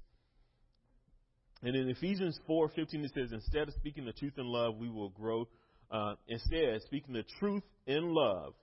And 1.62 1.74
in 1.74 1.88
Ephesians 1.88 2.38
4:15 2.48 3.04
it 3.04 3.12
says, 3.14 3.32
instead 3.32 3.68
of 3.68 3.74
speaking 3.74 4.04
the 4.04 4.12
truth 4.12 4.38
in 4.38 4.46
love, 4.46 4.76
we 4.76 4.88
will 4.88 5.10
grow. 5.10 5.48
Uh, 5.90 6.14
instead, 6.28 6.80
speaking 6.82 7.14
the 7.14 7.24
truth 7.40 7.64
in 7.86 8.14
love, 8.14 8.54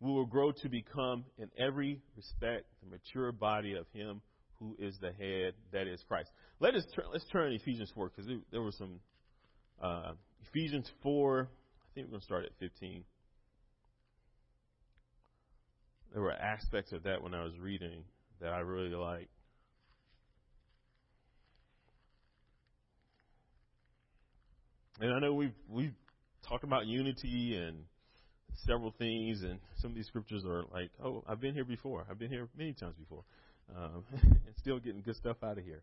we 0.00 0.10
will 0.10 0.26
grow 0.26 0.52
to 0.52 0.68
become, 0.68 1.24
in 1.38 1.48
every 1.56 2.02
respect, 2.16 2.66
the 2.82 2.90
mature 2.90 3.32
body 3.32 3.74
of 3.74 3.86
Him 3.92 4.20
who 4.58 4.76
is 4.78 4.96
the 5.00 5.12
head, 5.12 5.54
that 5.72 5.86
is 5.86 6.02
Christ. 6.06 6.30
Let 6.60 6.74
us 6.74 6.84
turn, 6.94 7.06
let's 7.12 7.26
turn 7.32 7.52
Ephesians 7.52 7.90
4 7.94 8.10
because 8.10 8.30
there 8.50 8.62
was 8.62 8.76
some 8.76 9.00
uh, 9.82 10.12
Ephesians 10.48 10.90
4. 11.02 11.48
I 11.48 11.94
think 11.94 12.06
we're 12.06 12.10
going 12.10 12.20
to 12.20 12.24
start 12.24 12.44
at 12.44 12.52
15. 12.58 13.04
There 16.14 16.22
were 16.22 16.32
aspects 16.32 16.92
of 16.92 17.02
that 17.02 17.22
when 17.22 17.34
I 17.34 17.44
was 17.44 17.52
reading 17.58 18.04
that 18.40 18.54
I 18.54 18.60
really 18.60 18.94
liked. 18.94 19.28
And 25.00 25.12
I 25.12 25.18
know 25.18 25.34
we've 25.34 25.54
we've 25.68 25.94
talked 26.48 26.64
about 26.64 26.86
unity 26.86 27.56
and 27.56 27.78
several 28.64 28.94
things, 28.96 29.42
and 29.42 29.58
some 29.78 29.90
of 29.90 29.96
these 29.96 30.06
scriptures 30.06 30.44
are 30.46 30.64
like, 30.72 30.90
oh, 31.04 31.24
I've 31.28 31.40
been 31.40 31.52
here 31.52 31.64
before. 31.64 32.06
I've 32.08 32.18
been 32.18 32.30
here 32.30 32.48
many 32.56 32.72
times 32.72 32.94
before 32.96 33.24
um, 33.76 34.04
and 34.22 34.54
still 34.58 34.78
getting 34.78 35.02
good 35.02 35.16
stuff 35.16 35.36
out 35.42 35.58
of 35.58 35.64
here. 35.64 35.82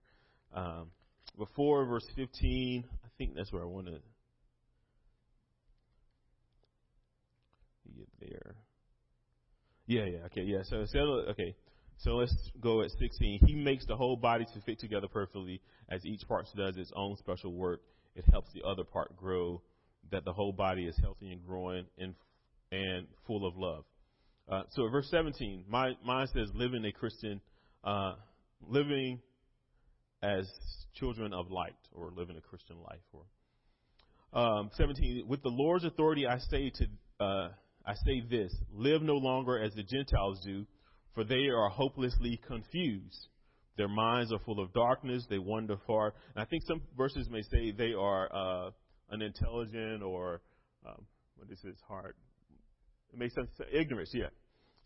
Um, 0.53 0.87
before 1.37 1.85
verse 1.85 2.05
15, 2.15 2.83
I 2.89 3.07
think 3.17 3.35
that's 3.35 3.51
where 3.51 3.63
I 3.63 3.65
want 3.65 3.87
to 3.87 3.99
get 7.95 8.07
there. 8.19 8.55
Yeah, 9.87 10.05
yeah, 10.05 10.19
okay, 10.25 10.43
yeah. 10.43 10.63
So, 10.63 10.85
okay, 11.29 11.55
so 11.97 12.11
let's 12.11 12.35
go 12.59 12.81
at 12.81 12.91
16. 12.91 13.41
He 13.45 13.55
makes 13.55 13.85
the 13.85 13.95
whole 13.95 14.15
body 14.15 14.45
to 14.53 14.61
fit 14.61 14.79
together 14.79 15.07
perfectly 15.07 15.61
as 15.89 16.05
each 16.05 16.27
part 16.27 16.47
does 16.55 16.77
its 16.77 16.91
own 16.95 17.17
special 17.17 17.53
work. 17.53 17.81
It 18.15 18.25
helps 18.31 18.49
the 18.53 18.63
other 18.67 18.83
part 18.83 19.15
grow, 19.17 19.61
that 20.11 20.25
the 20.25 20.33
whole 20.33 20.51
body 20.51 20.85
is 20.85 20.97
healthy 21.01 21.31
and 21.31 21.45
growing 21.45 21.85
and, 21.97 22.15
and 22.71 23.07
full 23.27 23.45
of 23.45 23.55
love. 23.55 23.83
Uh, 24.49 24.63
so, 24.71 24.87
verse 24.89 25.07
17, 25.09 25.65
my, 25.69 25.93
mine 26.03 26.27
says, 26.33 26.49
living 26.53 26.83
a 26.85 26.91
Christian 26.91 27.39
uh, 27.83 28.13
living 28.67 29.19
as 30.21 30.49
children 30.95 31.33
of 31.33 31.49
light 31.49 31.75
or 31.93 32.11
living 32.15 32.37
a 32.37 32.41
Christian 32.41 32.77
life. 32.81 32.99
Or 34.33 34.39
um, 34.39 34.71
17, 34.75 35.25
with 35.27 35.41
the 35.41 35.49
Lord's 35.49 35.85
authority, 35.85 36.27
I 36.27 36.37
say 36.39 36.69
to 36.69 37.23
uh, 37.23 37.49
I 37.85 37.93
say 38.05 38.21
this: 38.29 38.53
live 38.73 39.01
no 39.01 39.15
longer 39.15 39.61
as 39.61 39.73
the 39.73 39.83
Gentiles 39.83 40.39
do, 40.45 40.65
for 41.13 41.23
they 41.23 41.47
are 41.47 41.69
hopelessly 41.69 42.39
confused. 42.47 43.27
Their 43.77 43.87
minds 43.87 44.31
are 44.31 44.39
full 44.39 44.59
of 44.59 44.73
darkness. 44.73 45.25
They 45.29 45.39
wander 45.39 45.77
far. 45.87 46.13
And 46.35 46.43
I 46.43 46.45
think 46.45 46.63
some 46.67 46.81
verses 46.97 47.29
may 47.29 47.41
say 47.43 47.71
they 47.71 47.93
are 47.93 48.29
uh, 48.33 48.71
unintelligent 49.11 50.03
or 50.03 50.41
um, 50.85 51.05
what 51.37 51.49
is 51.49 51.59
this 51.63 51.77
hard? 51.87 52.15
It 53.13 53.19
makes 53.19 53.33
sense. 53.33 53.49
Ignorance, 53.71 54.11
yeah. 54.13 54.27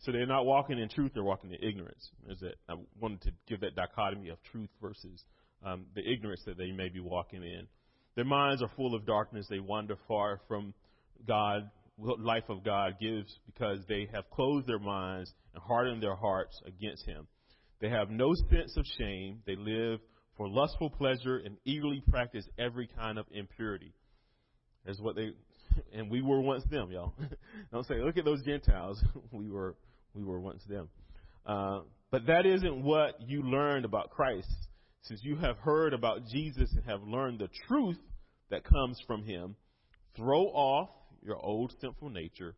So 0.00 0.12
they're 0.12 0.26
not 0.26 0.44
walking 0.44 0.78
in 0.78 0.88
truth; 0.88 1.12
they're 1.14 1.24
walking 1.24 1.50
in 1.52 1.68
ignorance. 1.68 2.10
Is 2.28 2.40
that 2.40 2.54
I 2.68 2.74
wanted 3.00 3.22
to 3.22 3.32
give 3.48 3.60
that 3.60 3.74
dichotomy 3.74 4.28
of 4.28 4.42
truth 4.50 4.70
versus 4.80 5.24
um, 5.64 5.86
the 5.94 6.02
ignorance 6.02 6.42
that 6.46 6.58
they 6.58 6.70
may 6.70 6.88
be 6.88 7.00
walking 7.00 7.42
in. 7.42 7.66
Their 8.14 8.24
minds 8.24 8.62
are 8.62 8.70
full 8.76 8.94
of 8.94 9.06
darkness. 9.06 9.46
They 9.48 9.60
wander 9.60 9.96
far 10.08 10.40
from 10.48 10.74
God, 11.26 11.70
life 11.98 12.44
of 12.48 12.64
God 12.64 12.96
gives, 13.00 13.38
because 13.46 13.80
they 13.88 14.08
have 14.12 14.28
closed 14.30 14.66
their 14.66 14.78
minds 14.78 15.32
and 15.54 15.62
hardened 15.62 16.02
their 16.02 16.16
hearts 16.16 16.60
against 16.66 17.04
Him. 17.06 17.26
They 17.80 17.88
have 17.90 18.10
no 18.10 18.34
sense 18.50 18.76
of 18.76 18.84
shame. 18.98 19.40
They 19.46 19.56
live 19.56 20.00
for 20.36 20.48
lustful 20.48 20.90
pleasure 20.90 21.38
and 21.38 21.56
eagerly 21.64 22.02
practice 22.08 22.46
every 22.58 22.88
kind 22.98 23.18
of 23.18 23.26
impurity. 23.30 23.92
That's 24.84 25.00
what 25.00 25.16
they, 25.16 25.30
and 25.92 26.10
we 26.10 26.22
were 26.22 26.40
once 26.40 26.64
them, 26.70 26.90
y'all. 26.90 27.14
Don't 27.72 27.86
say, 27.86 27.94
look 28.02 28.16
at 28.16 28.24
those 28.24 28.44
Gentiles. 28.44 29.02
we 29.32 29.50
were, 29.50 29.76
we 30.14 30.24
were 30.24 30.40
once 30.40 30.62
them. 30.68 30.88
Uh, 31.44 31.80
but 32.10 32.26
that 32.26 32.46
isn't 32.46 32.82
what 32.82 33.20
you 33.26 33.42
learned 33.42 33.84
about 33.84 34.10
Christ. 34.10 34.48
Since 35.02 35.20
you 35.22 35.36
have 35.36 35.56
heard 35.58 35.92
about 35.92 36.26
Jesus 36.26 36.72
and 36.72 36.84
have 36.84 37.02
learned 37.02 37.38
the 37.38 37.48
truth 37.68 37.98
that 38.50 38.64
comes 38.64 39.00
from 39.06 39.22
him, 39.24 39.54
throw 40.16 40.44
off 40.46 40.88
your 41.26 41.36
old 41.44 41.74
sinful 41.80 42.10
nature 42.10 42.54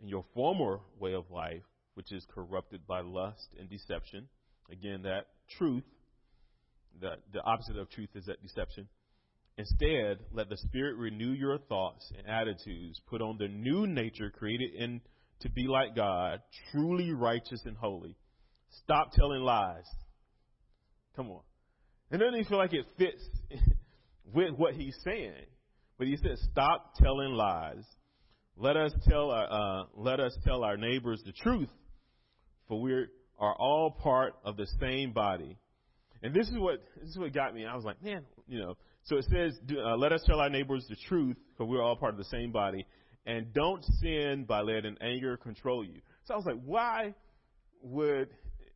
and 0.00 0.08
your 0.08 0.24
former 0.32 0.80
way 0.98 1.14
of 1.14 1.30
life, 1.30 1.62
which 1.94 2.12
is 2.12 2.24
corrupted 2.32 2.86
by 2.86 3.00
lust 3.00 3.48
and 3.58 3.68
deception. 3.68 4.28
Again, 4.70 5.02
that 5.02 5.26
truth, 5.58 5.84
the, 7.00 7.16
the 7.32 7.42
opposite 7.42 7.76
of 7.76 7.90
truth 7.90 8.10
is 8.14 8.26
that 8.26 8.40
deception. 8.42 8.88
Instead, 9.58 10.18
let 10.32 10.48
the 10.48 10.56
Spirit 10.56 10.96
renew 10.96 11.32
your 11.32 11.58
thoughts 11.58 12.10
and 12.16 12.26
attitudes. 12.26 13.00
Put 13.08 13.20
on 13.20 13.36
the 13.38 13.48
new 13.48 13.86
nature 13.86 14.30
created 14.30 14.74
in 14.74 15.00
to 15.40 15.50
be 15.50 15.66
like 15.66 15.94
God, 15.94 16.40
truly 16.70 17.12
righteous 17.12 17.60
and 17.66 17.76
holy. 17.76 18.16
Stop 18.84 19.12
telling 19.12 19.42
lies. 19.42 19.84
Come 21.16 21.30
on. 21.30 21.42
And 22.10 22.20
doesn't 22.20 22.48
feel 22.48 22.58
like 22.58 22.72
it 22.72 22.86
fits 22.96 23.22
with 24.32 24.54
what 24.56 24.74
he's 24.74 24.96
saying? 25.04 25.46
But 25.98 26.06
he 26.06 26.16
says, 26.16 26.40
stop 26.50 26.94
telling 26.96 27.32
lies. 27.32 27.84
Let 28.56 28.76
us 28.76 28.92
tell 29.08 29.30
our, 29.30 29.80
uh, 29.80 29.84
let 29.96 30.20
us 30.20 30.36
tell 30.44 30.62
our 30.62 30.76
neighbors 30.76 31.22
the 31.24 31.32
truth, 31.32 31.70
for 32.68 32.80
we 32.80 32.92
are 33.38 33.54
all 33.54 33.90
part 33.90 34.34
of 34.44 34.56
the 34.56 34.66
same 34.80 35.12
body. 35.12 35.58
And 36.22 36.32
this 36.32 36.48
is 36.48 36.54
what 36.56 36.82
this 37.00 37.10
is 37.10 37.18
what 37.18 37.32
got 37.32 37.54
me. 37.54 37.66
I 37.66 37.74
was 37.74 37.84
like, 37.84 38.02
man, 38.02 38.24
you 38.46 38.60
know. 38.60 38.76
So 39.04 39.16
it 39.16 39.24
says, 39.24 39.58
uh, 39.76 39.96
let 39.96 40.12
us 40.12 40.22
tell 40.26 40.38
our 40.38 40.50
neighbors 40.50 40.86
the 40.88 40.96
truth, 41.08 41.36
for 41.56 41.66
we're 41.66 41.82
all 41.82 41.96
part 41.96 42.12
of 42.12 42.18
the 42.18 42.24
same 42.24 42.52
body, 42.52 42.86
and 43.26 43.52
don't 43.52 43.84
sin 44.00 44.44
by 44.46 44.60
letting 44.60 44.96
anger 45.00 45.36
control 45.36 45.84
you. 45.84 46.00
So 46.24 46.34
I 46.34 46.36
was 46.36 46.46
like, 46.46 46.60
why 46.64 47.14
would, 47.82 48.28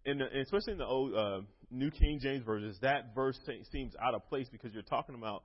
in 0.04 0.18
the, 0.18 0.24
especially 0.40 0.72
in 0.72 0.78
the 0.78 0.86
old 0.86 1.14
uh, 1.14 1.40
New 1.70 1.92
King 1.92 2.18
James 2.20 2.44
versions, 2.44 2.76
that 2.82 3.14
verse 3.14 3.38
seems 3.70 3.94
out 4.02 4.14
of 4.14 4.26
place 4.28 4.48
because 4.50 4.72
you're 4.72 4.82
talking 4.82 5.14
about 5.14 5.44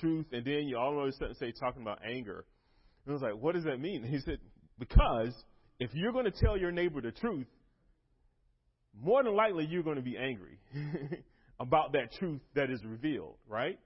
truth, 0.00 0.26
and 0.30 0.44
then 0.44 0.68
you 0.68 0.76
all 0.76 1.02
of 1.02 1.08
a 1.08 1.12
sudden 1.12 1.34
say 1.34 1.52
talking 1.58 1.82
about 1.82 1.98
anger. 2.04 2.44
And 3.04 3.10
I 3.10 3.12
was 3.12 3.22
like, 3.22 3.40
what 3.40 3.54
does 3.54 3.64
that 3.64 3.78
mean? 3.78 4.02
he 4.10 4.18
said, 4.20 4.38
because 4.78 5.32
if 5.78 5.90
you're 5.94 6.12
going 6.12 6.26
to 6.26 6.30
tell 6.30 6.56
your 6.56 6.72
neighbor 6.72 7.00
the 7.00 7.12
truth, 7.12 7.46
more 8.98 9.22
than 9.22 9.34
likely 9.34 9.66
you're 9.66 9.82
going 9.82 9.96
to 9.96 10.02
be 10.02 10.16
angry 10.16 10.58
about 11.60 11.92
that 11.92 12.12
truth 12.18 12.40
that 12.54 12.70
is 12.70 12.84
revealed, 12.84 13.36
right? 13.48 13.78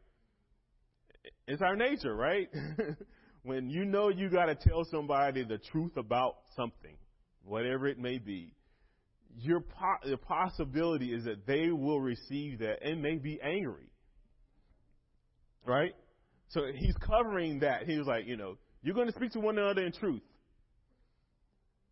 It's 1.47 1.63
our 1.63 1.77
nature, 1.77 2.15
right? 2.15 2.49
when 3.43 3.69
you 3.69 3.85
know 3.85 4.09
you 4.09 4.31
got 4.31 4.47
to 4.47 4.55
tell 4.55 4.85
somebody 4.91 5.45
the 5.45 5.59
truth 5.59 5.97
about 5.97 6.37
something, 6.57 6.97
whatever 7.45 7.87
it 7.87 7.99
may 7.99 8.19
be, 8.19 8.55
your 9.39 9.61
po- 9.61 10.09
the 10.09 10.17
possibility 10.17 11.13
is 11.13 11.25
that 11.25 11.47
they 11.47 11.71
will 11.71 12.01
receive 12.01 12.61
that 12.61 12.83
and 12.83 13.03
may 13.03 13.17
be 13.17 13.41
angry. 13.43 13.91
Right? 15.67 15.95
So 16.49 16.63
he's 16.75 16.95
covering 16.97 17.61
that. 17.61 17.85
He 17.87 17.99
was 17.99 18.07
like, 18.07 18.27
you 18.27 18.37
know, 18.37 18.57
you're 18.85 18.95
going 18.95 19.09
to 19.09 19.15
speak 19.15 19.33
to 19.33 19.41
one 19.41 19.59
another 19.59 19.85
in 19.85 19.93
truth. 19.93 20.23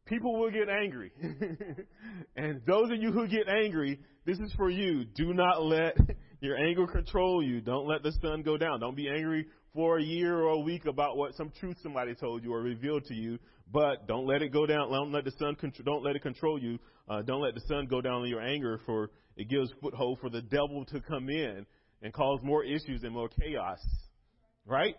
People 0.04 0.38
will 0.38 0.50
get 0.50 0.68
angry. 0.68 1.10
and 2.36 2.60
those 2.66 2.90
of 2.90 2.98
you 3.00 3.12
who 3.12 3.26
get 3.26 3.48
angry, 3.48 3.98
this 4.26 4.38
is 4.38 4.52
for 4.54 4.68
you. 4.68 5.04
Do 5.04 5.32
not 5.32 5.62
let 5.62 5.96
your 6.40 6.56
anger 6.56 6.86
control 6.86 7.42
you. 7.42 7.60
Don't 7.60 7.86
let 7.86 8.02
the 8.02 8.12
sun 8.20 8.42
go 8.42 8.58
down. 8.58 8.80
Don't 8.80 8.96
be 8.96 9.08
angry 9.08 9.46
for 9.74 9.98
a 9.98 10.02
year 10.02 10.36
or 10.36 10.50
a 10.50 10.58
week 10.58 10.84
about 10.84 11.16
what 11.16 11.34
some 11.34 11.50
truth 11.58 11.76
somebody 11.82 12.14
told 12.14 12.44
you 12.44 12.52
or 12.52 12.60
revealed 12.60 13.04
to 13.06 13.14
you, 13.14 13.38
but 13.72 14.06
don't 14.06 14.26
let 14.26 14.42
it 14.42 14.52
go 14.52 14.66
down. 14.66 14.90
Don't 14.90 15.12
let 15.12 15.24
the 15.24 15.30
sun 15.38 15.54
control. 15.54 15.84
Don't 15.84 16.04
let 16.04 16.14
it 16.14 16.22
control 16.22 16.60
you. 16.60 16.78
Uh, 17.08 17.22
don't 17.22 17.40
let 17.40 17.54
the 17.54 17.62
sun 17.62 17.86
go 17.86 18.00
down 18.02 18.22
on 18.22 18.28
your 18.28 18.42
anger, 18.42 18.80
for 18.84 19.10
it 19.36 19.48
gives 19.48 19.72
foothold 19.80 20.18
for 20.20 20.28
the 20.28 20.42
devil 20.42 20.84
to 20.86 21.00
come 21.00 21.30
in 21.30 21.64
and 22.02 22.12
cause 22.12 22.40
more 22.42 22.64
issues 22.64 23.02
and 23.02 23.14
more 23.14 23.28
chaos. 23.28 23.78
Right? 24.66 24.96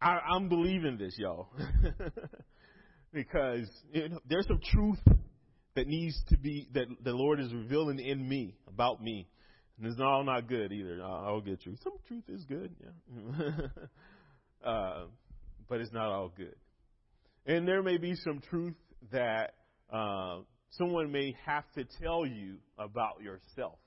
I, 0.00 0.18
I'm 0.34 0.48
believing 0.48 0.98
this, 0.98 1.14
y'all, 1.18 1.48
because 3.12 3.68
you 3.92 4.08
know, 4.10 4.20
there's 4.28 4.46
some 4.46 4.60
truth 4.62 4.98
that 5.74 5.86
needs 5.86 6.20
to 6.28 6.38
be 6.38 6.68
that 6.74 6.86
the 7.02 7.12
Lord 7.12 7.40
is 7.40 7.52
revealing 7.52 7.98
in 7.98 8.26
me 8.28 8.54
about 8.68 9.02
me. 9.02 9.28
And 9.78 9.86
it's 9.86 10.00
all 10.00 10.24
not 10.24 10.48
good 10.48 10.72
either. 10.72 11.02
I'll 11.02 11.42
get 11.42 11.66
you. 11.66 11.76
Some 11.84 11.92
truth 12.08 12.24
is 12.28 12.44
good, 12.44 12.74
yeah. 12.80 13.50
uh, 14.68 15.04
but 15.68 15.80
it's 15.80 15.92
not 15.92 16.06
all 16.06 16.32
good. 16.34 16.56
And 17.44 17.68
there 17.68 17.82
may 17.82 17.98
be 17.98 18.14
some 18.16 18.40
truth 18.40 18.74
that 19.12 19.52
uh, 19.92 20.38
someone 20.70 21.12
may 21.12 21.36
have 21.44 21.64
to 21.74 21.84
tell 22.02 22.24
you 22.24 22.56
about 22.78 23.20
yourself. 23.22 23.78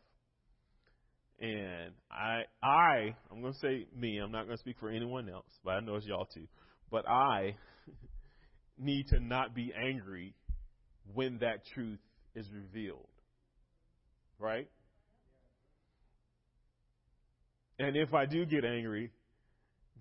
And 1.41 1.93
I, 2.11 2.41
I, 2.61 3.15
I'm 3.31 3.41
going 3.41 3.53
to 3.53 3.59
say 3.59 3.87
me. 3.95 4.17
I'm 4.17 4.31
not 4.31 4.45
going 4.45 4.57
to 4.57 4.61
speak 4.61 4.75
for 4.79 4.89
anyone 4.89 5.29
else, 5.29 5.51
but 5.63 5.71
I 5.71 5.79
know 5.79 5.95
it's 5.95 6.05
y'all 6.05 6.25
too. 6.25 6.47
But 6.91 7.07
I 7.07 7.55
need 8.77 9.07
to 9.09 9.19
not 9.19 9.55
be 9.55 9.73
angry 9.73 10.33
when 11.13 11.39
that 11.39 11.65
truth 11.73 11.99
is 12.35 12.45
revealed. 12.53 13.07
Right? 14.37 14.67
And 17.79 17.95
if 17.95 18.13
I 18.13 18.25
do 18.25 18.45
get 18.45 18.65
angry, 18.65 19.11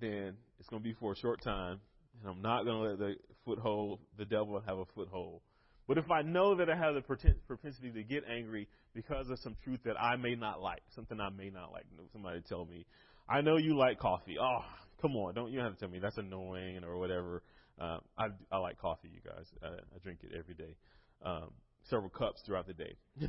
then 0.01 0.35
it's 0.59 0.69
going 0.69 0.83
to 0.83 0.89
be 0.89 0.95
for 0.99 1.13
a 1.13 1.17
short 1.17 1.43
time, 1.43 1.81
and 2.21 2.31
I'm 2.31 2.43
not 2.43 2.65
going 2.65 2.83
to 2.83 2.91
let 2.91 2.99
the 2.99 3.15
foothold, 3.45 4.01
the 4.17 4.25
devil, 4.25 4.61
have 4.67 4.79
a 4.79 4.85
foothold. 4.95 5.41
But 5.89 5.97
if 5.97 6.11
I 6.11 6.21
know 6.21 6.55
that 6.57 6.69
I 6.69 6.77
have 6.77 6.95
the 6.95 7.01
propensity 7.01 7.91
to 7.91 8.03
get 8.03 8.23
angry 8.31 8.69
because 8.95 9.31
of 9.31 9.39
some 9.39 9.57
truth 9.65 9.81
that 9.87 9.99
I 9.99 10.17
may 10.17 10.35
not 10.35 10.61
like, 10.61 10.83
something 10.95 11.19
I 11.19 11.31
may 11.31 11.49
not 11.49 11.73
like, 11.73 11.85
somebody 12.13 12.43
tell 12.47 12.67
me, 12.67 12.85
I 13.29 13.41
know 13.41 13.57
you 13.57 13.77
like 13.77 13.99
coffee. 13.99 14.37
Oh, 14.41 14.61
come 15.01 15.17
on, 15.17 15.35
don't 15.35 15.51
you 15.51 15.61
have 15.61 15.73
to 15.73 15.79
tell 15.81 15.89
me 15.89 15.99
that's 15.99 16.19
annoying 16.19 16.85
or 16.85 16.99
whatever. 16.99 17.43
Uh, 17.81 17.99
I 18.19 18.27
I 18.53 18.59
like 18.59 18.79
coffee, 18.79 19.09
you 19.13 19.21
guys. 19.25 19.47
I, 19.63 19.69
I 19.69 19.99
drink 20.03 20.21
it 20.23 20.33
every 20.39 20.55
day. 20.55 20.77
Um, 21.25 21.51
several 21.89 22.11
cups 22.11 22.43
throughout 22.45 22.67
the 22.67 22.75
day. 22.75 22.97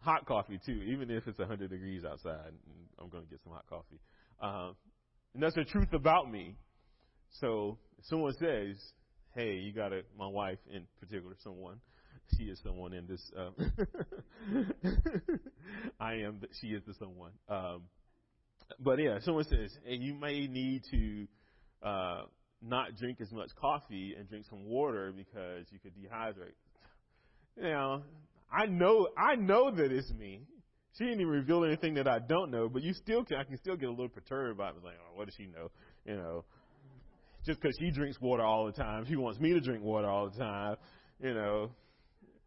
hot 0.00 0.26
coffee 0.26 0.60
too, 0.64 0.82
even 0.86 1.10
if 1.10 1.26
it's 1.26 1.38
100 1.38 1.70
degrees 1.70 2.04
outside. 2.04 2.52
I'm 2.98 3.08
going 3.08 3.24
to 3.24 3.30
get 3.30 3.40
some 3.42 3.52
hot 3.52 3.64
coffee. 3.68 4.00
Um, 4.40 4.76
and 5.34 5.42
that's 5.42 5.54
the 5.54 5.64
truth 5.64 5.92
about 5.92 6.30
me. 6.30 6.56
So 7.40 7.78
if 7.98 8.04
someone 8.06 8.34
says, 8.34 8.76
"Hey, 9.34 9.54
you 9.56 9.72
got 9.72 9.88
to," 9.90 10.02
my 10.18 10.26
wife 10.26 10.58
in 10.70 10.86
particular, 11.00 11.34
someone, 11.42 11.80
she 12.36 12.44
is 12.44 12.60
someone 12.62 12.92
in 12.92 13.06
this. 13.06 13.30
Uh, 13.36 13.50
I 16.00 16.14
am. 16.14 16.38
The, 16.40 16.48
she 16.60 16.68
is 16.68 16.82
the 16.86 16.94
someone. 16.94 17.32
Um, 17.48 17.82
but 18.78 18.98
yeah, 18.98 19.18
someone 19.20 19.44
says, 19.44 19.76
"Hey, 19.84 19.96
you 19.96 20.14
may 20.14 20.46
need 20.46 20.82
to." 20.90 21.26
Uh, 21.82 22.22
not 22.64 22.96
drink 22.96 23.20
as 23.20 23.30
much 23.32 23.50
coffee 23.60 24.14
and 24.16 24.28
drink 24.28 24.46
some 24.48 24.64
water 24.66 25.12
because 25.12 25.66
you 25.70 25.78
could 25.80 25.92
dehydrate. 25.94 26.54
Know, 27.56 28.02
I 28.50 28.66
know 28.66 29.08
I 29.16 29.34
know 29.34 29.70
that 29.70 29.92
it's 29.92 30.10
me. 30.12 30.42
She 30.96 31.04
didn't 31.04 31.20
even 31.20 31.32
reveal 31.32 31.64
anything 31.64 31.94
that 31.94 32.06
I 32.06 32.18
don't 32.18 32.50
know, 32.50 32.68
but 32.68 32.82
you 32.82 32.92
still 32.94 33.24
can 33.24 33.38
I 33.38 33.44
can 33.44 33.58
still 33.58 33.76
get 33.76 33.88
a 33.88 33.90
little 33.90 34.08
perturbed 34.08 34.52
about 34.52 34.76
it. 34.76 34.84
Like, 34.84 34.94
oh, 35.00 35.16
what 35.16 35.26
does 35.26 35.34
she 35.34 35.46
know? 35.46 35.70
You 36.04 36.16
know, 36.16 36.44
just 37.44 37.60
because 37.60 37.76
she 37.80 37.90
drinks 37.90 38.20
water 38.20 38.42
all 38.42 38.66
the 38.66 38.72
time, 38.72 39.04
she 39.08 39.16
wants 39.16 39.40
me 39.40 39.52
to 39.52 39.60
drink 39.60 39.82
water 39.82 40.08
all 40.08 40.30
the 40.30 40.38
time. 40.38 40.76
You 41.20 41.34
know, 41.34 41.70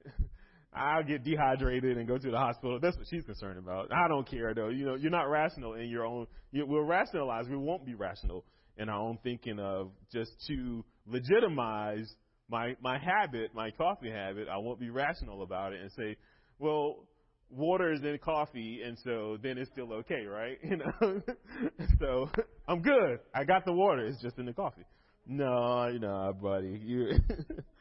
I'll 0.73 1.03
get 1.03 1.23
dehydrated 1.23 1.97
and 1.97 2.07
go 2.07 2.17
to 2.17 2.31
the 2.31 2.37
hospital. 2.37 2.79
That's 2.81 2.97
what 2.97 3.07
she's 3.09 3.23
concerned 3.23 3.57
about. 3.57 3.91
I 3.91 4.07
don't 4.07 4.29
care 4.29 4.53
though. 4.53 4.69
You 4.69 4.85
know, 4.85 4.95
you're 4.95 5.11
not 5.11 5.29
rational 5.29 5.75
in 5.75 5.89
your 5.89 6.05
own. 6.05 6.27
You, 6.51 6.65
we'll 6.65 6.83
rationalize. 6.83 7.45
We 7.49 7.57
won't 7.57 7.85
be 7.85 7.93
rational 7.93 8.45
in 8.77 8.89
our 8.89 8.99
own 8.99 9.17
thinking 9.23 9.59
of 9.59 9.91
just 10.11 10.31
to 10.47 10.83
legitimize 11.07 12.13
my 12.49 12.75
my 12.81 12.97
habit, 12.99 13.51
my 13.55 13.71
coffee 13.71 14.11
habit, 14.11 14.47
I 14.51 14.57
won't 14.57 14.79
be 14.79 14.89
rational 14.89 15.43
about 15.43 15.73
it 15.73 15.81
and 15.81 15.91
say, 15.93 16.17
well, 16.59 17.07
water 17.49 17.91
is 17.93 18.01
in 18.03 18.17
coffee, 18.17 18.81
and 18.83 18.97
so 19.03 19.37
then 19.41 19.57
it's 19.57 19.71
still 19.71 19.91
okay, 19.93 20.25
right? 20.25 20.57
You 20.63 20.77
know, 20.77 21.21
so 21.99 22.29
I'm 22.67 22.81
good. 22.81 23.19
I 23.33 23.43
got 23.43 23.65
the 23.65 23.73
water. 23.73 24.05
It's 24.05 24.21
just 24.21 24.37
in 24.37 24.45
the 24.45 24.53
coffee. 24.53 24.85
No, 25.27 25.89
know, 25.91 26.33
buddy, 26.39 26.79
you. 26.83 27.13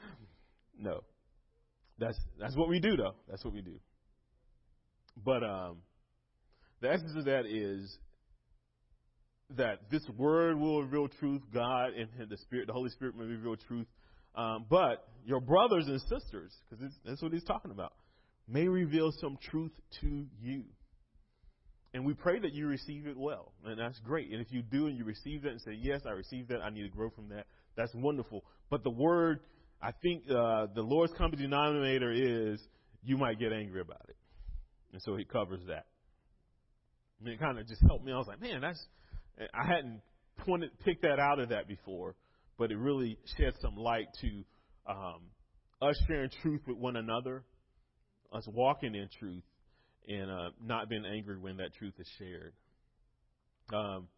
no, 0.79 1.03
that's 1.98 2.18
that's 2.38 2.57
what 2.57 2.68
we 2.68 2.81
do, 2.81 2.96
though. 2.96 3.14
That's 3.29 3.44
what 3.44 3.53
we 3.53 3.61
do. 3.61 3.79
But 5.22 5.42
um, 5.44 5.79
the 6.81 6.90
essence 6.90 7.12
of 7.16 7.24
that 7.27 7.46
is 7.46 7.98
that 9.57 9.90
this 9.90 10.03
word 10.16 10.59
will 10.59 10.83
reveal 10.83 11.09
truth. 11.09 11.42
God 11.53 11.90
and 11.94 12.09
the 12.29 12.37
Spirit, 12.38 12.66
the 12.66 12.72
Holy 12.72 12.90
Spirit 12.90 13.16
will 13.16 13.27
reveal 13.27 13.57
truth. 13.57 13.87
Um, 14.35 14.66
but 14.68 15.07
your 15.24 15.40
brothers 15.40 15.87
and 15.87 16.00
sisters, 16.00 16.53
because 16.68 16.92
that's 17.05 17.22
what 17.22 17.33
he's 17.33 17.44
talking 17.44 17.70
about, 17.70 17.92
may 18.48 18.68
reveal 18.68 19.12
some 19.20 19.38
truth 19.50 19.72
to 20.00 20.26
you. 20.40 20.64
And 21.92 22.04
we 22.04 22.12
pray 22.12 22.40
that 22.40 22.52
you 22.52 22.66
receive 22.66 23.07
it 23.07 23.16
well. 23.16 23.52
And 23.64 23.78
that's 23.78 23.98
great. 24.00 24.30
And 24.33 24.40
if 24.40 24.48
you 24.50 24.62
do 24.62 24.88
and 24.88 24.96
you 24.96 25.04
receive 25.04 25.42
that 25.42 25.52
and 25.52 25.61
say, 25.61 25.78
Yes, 25.80 26.00
I 26.07 26.11
received 26.11 26.48
that, 26.48 26.61
I 26.61 26.70
need 26.70 26.83
to 26.83 26.88
grow 26.88 27.11
from 27.11 27.28
that, 27.28 27.46
that's 27.76 27.94
wonderful. 27.94 28.44
But 28.68 28.83
the 28.83 28.90
word, 28.90 29.40
I 29.80 29.92
think 30.02 30.24
uh, 30.28 30.66
the 30.74 30.83
Lord's 30.83 31.12
common 31.16 31.38
denominator 31.38 32.11
is 32.11 32.61
you 33.02 33.16
might 33.16 33.38
get 33.38 33.52
angry 33.52 33.80
about 33.80 34.07
it. 34.09 34.16
And 34.92 35.00
so 35.02 35.16
he 35.16 35.24
covers 35.24 35.61
that. 35.68 35.87
And 37.20 37.28
it 37.28 37.38
kind 37.38 37.59
of 37.59 37.66
just 37.68 37.83
helped 37.87 38.04
me. 38.04 38.12
I 38.12 38.16
was 38.16 38.26
like, 38.26 38.40
Man, 38.40 38.61
that's, 38.61 38.85
I 39.38 39.66
hadn't 39.66 40.00
pointed, 40.38 40.70
picked 40.85 41.02
that 41.02 41.20
out 41.20 41.38
of 41.38 41.50
that 41.50 41.68
before, 41.68 42.16
but 42.59 42.72
it 42.72 42.76
really 42.76 43.18
shed 43.37 43.54
some 43.62 43.76
light 43.76 44.07
to 44.20 44.44
um, 44.88 45.20
us 45.80 45.96
sharing 46.09 46.30
truth 46.42 46.62
with 46.66 46.76
one 46.76 46.96
another 46.96 47.44
us 48.35 48.47
walking 48.47 48.94
in 48.94 49.09
truth 49.18 49.44
and 50.09 50.31
uh, 50.31 50.51
not 50.62 50.88
being 50.88 51.05
angry 51.07 51.38
when 51.38 51.59
that 51.59 51.75
truth 51.75 51.94
is 51.99 52.07
shared. 52.18 52.53
Um, 53.73 54.09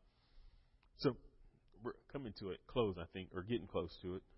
so 0.98 1.16
we're 1.84 1.92
coming 2.12 2.32
to 2.40 2.50
it 2.50 2.60
close, 2.66 2.96
I 2.98 3.04
think, 3.12 3.28
or 3.34 3.42
getting 3.42 3.66
close 3.66 3.90
to 4.02 4.16
it. 4.16 4.22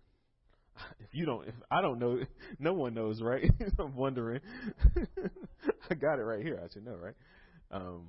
If 0.99 1.13
you 1.13 1.25
don't, 1.25 1.47
if 1.47 1.55
I 1.69 1.81
don't 1.81 1.99
know, 1.99 2.19
no 2.59 2.73
one 2.73 2.93
knows, 2.93 3.21
right? 3.21 3.43
I'm 3.79 3.95
wondering. 3.95 4.39
I 5.89 5.95
got 5.95 6.19
it 6.19 6.23
right 6.23 6.41
here. 6.41 6.61
I 6.63 6.71
should 6.71 6.85
know, 6.85 6.95
right? 6.95 7.15
Um, 7.71 8.07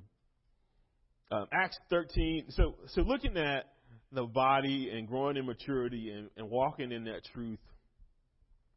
um, 1.31 1.47
Acts 1.51 1.77
13. 1.89 2.45
So, 2.49 2.75
so 2.87 3.01
looking 3.01 3.37
at 3.37 3.65
the 4.11 4.23
body 4.23 4.89
and 4.93 5.07
growing 5.07 5.37
in 5.37 5.45
maturity 5.45 6.11
and, 6.11 6.29
and 6.37 6.49
walking 6.49 6.91
in 6.91 7.05
that 7.05 7.23
truth 7.33 7.59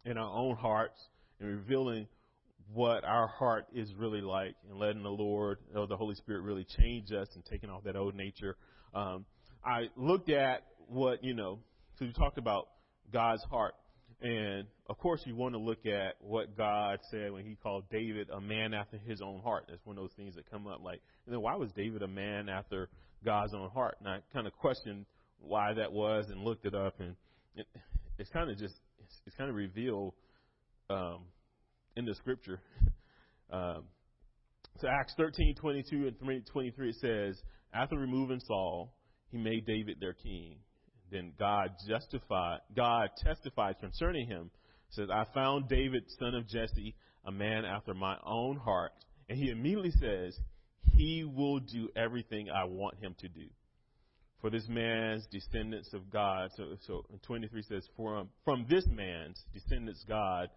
in 0.04 0.16
our 0.16 0.32
own 0.32 0.56
hearts 0.56 1.00
and 1.40 1.48
revealing 1.48 2.06
what 2.72 3.04
our 3.04 3.26
heart 3.26 3.66
is 3.74 3.92
really 3.94 4.20
like 4.20 4.54
and 4.68 4.78
letting 4.78 5.02
the 5.02 5.10
Lord 5.10 5.58
or 5.74 5.86
the 5.86 5.96
Holy 5.96 6.14
Spirit 6.14 6.42
really 6.42 6.64
change 6.64 7.12
us 7.12 7.28
and 7.34 7.44
taking 7.44 7.70
off 7.70 7.84
that 7.84 7.96
old 7.96 8.14
nature. 8.14 8.56
Um, 8.94 9.24
I 9.64 9.88
looked 9.96 10.30
at 10.30 10.64
what, 10.88 11.22
you 11.22 11.34
know, 11.34 11.58
so 11.98 12.06
we 12.06 12.12
talked 12.12 12.38
about 12.38 12.68
God's 13.12 13.42
heart. 13.44 13.74
And 14.20 14.66
of 14.88 14.98
course, 14.98 15.22
you 15.24 15.34
want 15.36 15.54
to 15.54 15.58
look 15.58 15.86
at 15.86 16.14
what 16.20 16.56
God 16.56 17.00
said 17.10 17.32
when 17.32 17.44
He 17.44 17.56
called 17.62 17.84
David 17.90 18.30
a 18.30 18.40
man 18.40 18.72
after 18.72 18.98
His 18.98 19.20
own 19.20 19.40
heart. 19.40 19.64
That's 19.68 19.84
one 19.84 19.98
of 19.98 20.02
those 20.02 20.12
things 20.16 20.34
that 20.36 20.50
come 20.50 20.66
up. 20.66 20.82
Like, 20.82 21.00
you 21.26 21.32
know, 21.32 21.40
why 21.40 21.56
was 21.56 21.70
David 21.72 22.02
a 22.02 22.08
man 22.08 22.48
after 22.48 22.88
God's 23.24 23.54
own 23.54 23.70
heart? 23.70 23.96
And 24.00 24.08
I 24.08 24.18
kind 24.32 24.46
of 24.46 24.52
questioned 24.54 25.06
why 25.40 25.74
that 25.74 25.92
was 25.92 26.26
and 26.30 26.42
looked 26.42 26.64
it 26.64 26.74
up, 26.74 27.00
and 27.00 27.16
it, 27.56 27.66
it's 28.18 28.30
kind 28.30 28.50
of 28.50 28.56
just 28.56 28.74
it's, 29.02 29.14
it's 29.26 29.36
kind 29.36 29.50
of 29.50 29.56
revealed 29.56 30.14
um, 30.88 31.18
in 31.96 32.04
the 32.04 32.14
scripture. 32.14 32.60
Um, 33.52 33.84
so 34.80 34.88
Acts 34.88 35.12
13, 35.16 35.54
22 35.54 36.08
and 36.08 36.46
23, 36.46 36.88
it 36.88 36.96
says, 36.96 37.40
after 37.72 37.96
removing 37.96 38.40
Saul, 38.40 38.92
he 39.30 39.38
made 39.38 39.66
David 39.66 39.98
their 40.00 40.14
king. 40.14 40.56
Then 41.12 41.32
God 41.38 41.70
justified, 41.88 42.60
God 42.74 43.10
testified 43.22 43.78
concerning 43.80 44.26
him, 44.26 44.50
says, 44.90 45.08
I 45.12 45.24
found 45.32 45.68
David, 45.68 46.04
son 46.18 46.34
of 46.34 46.48
Jesse, 46.48 46.96
a 47.24 47.30
man 47.30 47.64
after 47.64 47.94
my 47.94 48.16
own 48.24 48.56
heart. 48.56 48.92
And 49.28 49.38
he 49.38 49.50
immediately 49.50 49.92
says, 49.92 50.36
he 50.96 51.24
will 51.24 51.60
do 51.60 51.88
everything 51.96 52.48
I 52.50 52.64
want 52.64 52.98
him 52.98 53.14
to 53.20 53.28
do. 53.28 53.46
For 54.40 54.50
this 54.50 54.66
man's 54.68 55.26
descendants 55.30 55.92
of 55.94 56.10
God, 56.10 56.50
so, 56.56 56.76
so 56.86 57.06
23 57.22 57.62
says, 57.62 57.88
from, 57.96 58.28
from 58.44 58.66
this 58.68 58.86
man's 58.86 59.42
descendants 59.52 60.04
God 60.06 60.48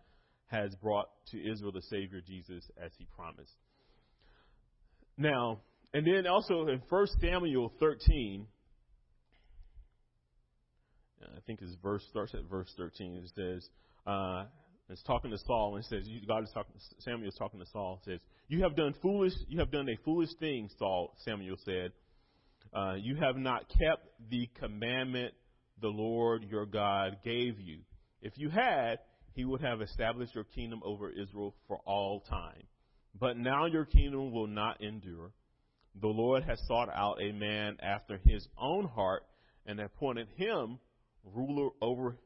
has 0.47 0.73
brought 0.75 1.09
to 1.31 1.51
Israel 1.51 1.71
the 1.71 1.81
Savior 1.83 2.21
Jesus 2.25 2.63
as 2.83 2.91
he 2.97 3.05
promised. 3.15 3.53
Now, 5.17 5.61
and 5.93 6.05
then 6.05 6.27
also 6.27 6.67
in 6.67 6.81
1 6.89 7.07
Samuel 7.21 7.71
13, 7.79 8.45
I 11.23 11.39
think 11.45 11.59
his 11.59 11.75
verse 11.81 12.03
starts 12.09 12.33
at 12.33 12.43
verse 12.49 12.71
13. 12.77 13.15
It 13.15 13.31
says, 13.35 13.69
uh, 14.05 14.45
it's 14.89 15.03
talking 15.03 15.31
to 15.31 15.37
Saul, 15.39 15.75
and 15.75 15.83
it 15.83 15.87
says, 15.87 16.07
God 16.27 16.43
is 16.43 16.51
talking, 16.53 16.73
Samuel 16.99 17.27
is 17.27 17.35
talking 17.35 17.59
to 17.59 17.65
Saul, 17.71 17.99
it 18.01 18.09
says, 18.09 18.19
You 18.47 18.63
have 18.63 18.75
done 18.75 18.93
foolish, 19.01 19.33
you 19.49 19.59
have 19.59 19.71
done 19.71 19.89
a 19.89 19.97
foolish 20.05 20.29
thing, 20.39 20.69
Saul, 20.79 21.13
Samuel 21.25 21.57
said. 21.65 21.91
Uh, 22.73 22.95
you 22.95 23.15
have 23.15 23.37
not 23.37 23.67
kept 23.69 24.07
the 24.29 24.49
commandment 24.59 25.33
the 25.81 25.87
Lord 25.87 26.45
your 26.49 26.65
God 26.65 27.17
gave 27.23 27.59
you. 27.59 27.79
If 28.21 28.33
you 28.37 28.49
had, 28.49 28.99
he 29.37 29.45
would 29.45 29.61
have 29.61 29.81
established 29.81 30.33
your 30.33 30.45
kingdom 30.45 30.81
over 30.83 31.11
Israel 31.11 31.53
for 31.67 31.77
all 31.85 32.21
time. 32.21 32.63
But 33.19 33.37
now 33.37 33.67
your 33.67 33.85
kingdom 33.85 34.31
will 34.31 34.47
not 34.47 34.81
endure. 34.81 35.31
The 36.01 36.07
Lord 36.07 36.43
has 36.45 36.59
sought 36.67 36.89
out 36.89 37.21
a 37.21 37.31
man 37.33 37.77
after 37.79 38.19
his 38.25 38.47
own 38.59 38.87
heart 38.87 39.21
and 39.67 39.79
appointed 39.79 40.27
him 40.37 40.79
ruler 41.23 41.69
over 41.83 42.17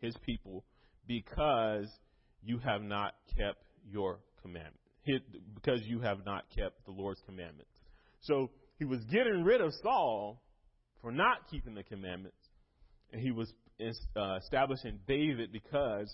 his 0.00 0.16
people 0.26 0.64
because 1.06 1.86
you 2.42 2.58
have 2.58 2.82
not 2.82 3.14
kept 3.38 3.62
your 3.88 4.18
commandment. 4.42 4.74
Because 5.54 5.82
you 5.84 6.00
have 6.00 6.26
not 6.26 6.46
kept 6.52 6.84
the 6.84 6.90
Lord's 6.90 7.22
commandments. 7.26 7.70
So 8.22 8.50
he 8.76 8.84
was 8.84 8.98
getting 9.04 9.44
rid 9.44 9.60
of 9.60 9.72
Saul 9.84 10.42
for 11.00 11.12
not 11.12 11.48
keeping 11.48 11.74
the 11.74 11.84
commandments, 11.84 12.36
and 13.12 13.22
he 13.22 13.30
was 13.30 13.52
uh, 14.16 14.36
establishing 14.42 14.98
David 15.06 15.52
because 15.52 16.12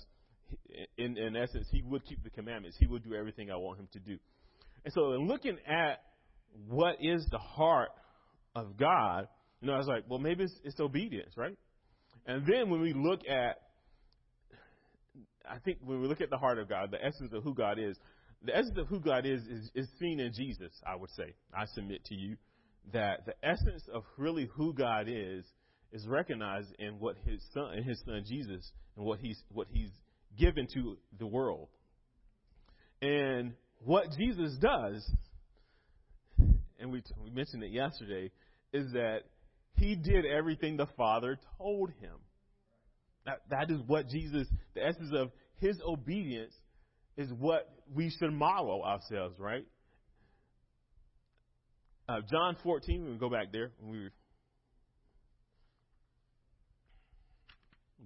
in, 0.98 1.16
in 1.16 1.36
essence, 1.36 1.66
he 1.70 1.82
would 1.82 2.04
keep 2.04 2.22
the 2.22 2.30
commandments. 2.30 2.76
He 2.78 2.86
would 2.86 3.04
do 3.04 3.14
everything 3.14 3.50
I 3.50 3.56
want 3.56 3.80
him 3.80 3.88
to 3.92 3.98
do. 3.98 4.18
And 4.84 4.92
so, 4.92 5.12
in 5.12 5.26
looking 5.26 5.58
at 5.66 6.02
what 6.68 6.96
is 7.00 7.26
the 7.30 7.38
heart 7.38 7.90
of 8.54 8.76
God, 8.76 9.28
you 9.60 9.68
know, 9.68 9.74
I 9.74 9.78
was 9.78 9.86
like, 9.86 10.04
well, 10.08 10.18
maybe 10.18 10.44
it's, 10.44 10.54
it's 10.64 10.80
obedience, 10.80 11.32
right? 11.36 11.56
And 12.26 12.44
then 12.46 12.70
when 12.70 12.80
we 12.80 12.92
look 12.92 13.20
at, 13.28 13.60
I 15.48 15.58
think 15.64 15.78
when 15.82 16.00
we 16.00 16.08
look 16.08 16.20
at 16.20 16.30
the 16.30 16.38
heart 16.38 16.58
of 16.58 16.68
God, 16.68 16.90
the 16.90 17.04
essence 17.04 17.32
of 17.32 17.42
who 17.42 17.54
God 17.54 17.78
is, 17.78 17.96
the 18.44 18.56
essence 18.56 18.76
of 18.78 18.86
who 18.88 19.00
God 19.00 19.26
is 19.26 19.40
is, 19.42 19.70
is 19.74 19.88
seen 19.98 20.20
in 20.20 20.32
Jesus, 20.32 20.72
I 20.86 20.96
would 20.96 21.10
say. 21.10 21.34
I 21.54 21.64
submit 21.66 22.04
to 22.06 22.14
you 22.14 22.36
that 22.92 23.26
the 23.26 23.34
essence 23.42 23.82
of 23.92 24.04
really 24.16 24.48
who 24.54 24.72
God 24.72 25.06
is 25.08 25.44
is 25.92 26.06
recognized 26.06 26.68
in 26.78 26.98
what 26.98 27.16
his 27.24 27.40
son, 27.54 27.74
in 27.74 27.84
his 27.84 28.00
son 28.04 28.22
Jesus, 28.26 28.70
and 28.96 29.04
what 29.04 29.20
he's 29.20 29.42
what 29.50 29.68
he's 29.70 29.90
given 30.38 30.66
to 30.74 30.96
the 31.18 31.26
world. 31.26 31.68
And 33.02 33.54
what 33.84 34.06
Jesus 34.16 34.56
does, 34.60 35.08
and 36.78 36.92
we, 36.92 37.02
we 37.22 37.30
mentioned 37.30 37.62
it 37.62 37.72
yesterday, 37.72 38.30
is 38.72 38.92
that 38.92 39.20
he 39.74 39.94
did 39.94 40.24
everything 40.24 40.76
the 40.76 40.86
Father 40.96 41.38
told 41.58 41.90
him. 42.00 42.16
That, 43.26 43.40
that 43.50 43.70
is 43.70 43.80
what 43.86 44.08
Jesus, 44.08 44.46
the 44.74 44.86
essence 44.86 45.10
of 45.14 45.30
his 45.58 45.80
obedience, 45.86 46.52
is 47.16 47.30
what 47.32 47.68
we 47.94 48.10
should 48.10 48.32
model 48.32 48.82
ourselves, 48.82 49.34
right? 49.38 49.66
Uh, 52.08 52.20
John 52.30 52.56
14, 52.62 53.02
we 53.02 53.08
can 53.10 53.18
go 53.18 53.30
back 53.30 53.52
there. 53.52 53.72
We 53.82 54.10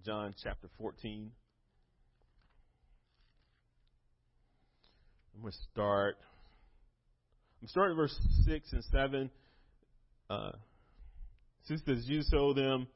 John 0.04 0.34
chapter 0.42 0.68
14. 0.78 1.30
I'm 5.40 5.44
going 5.44 5.52
to 5.52 5.58
start. 5.72 6.16
I'm 7.62 7.68
starting 7.68 7.96
verse 7.96 8.14
6 8.44 8.72
and 8.72 8.84
7. 8.92 9.30
Uh, 10.28 10.50
says, 11.64 11.80
You 11.86 12.20
told 12.30 12.58
them, 12.58 12.88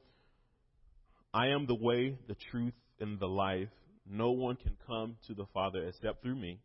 I 1.33 1.47
am 1.47 1.65
the 1.65 1.73
way, 1.73 2.19
the 2.27 2.35
truth, 2.51 2.75
and 2.99 3.19
the 3.19 3.25
life. 3.25 3.69
No 4.07 4.29
one 4.29 4.57
can 4.57 4.77
come 4.85 5.15
to 5.25 5.33
the 5.33 5.47
Father 5.55 5.87
except 5.87 6.21
through 6.21 6.35
me. 6.35 6.59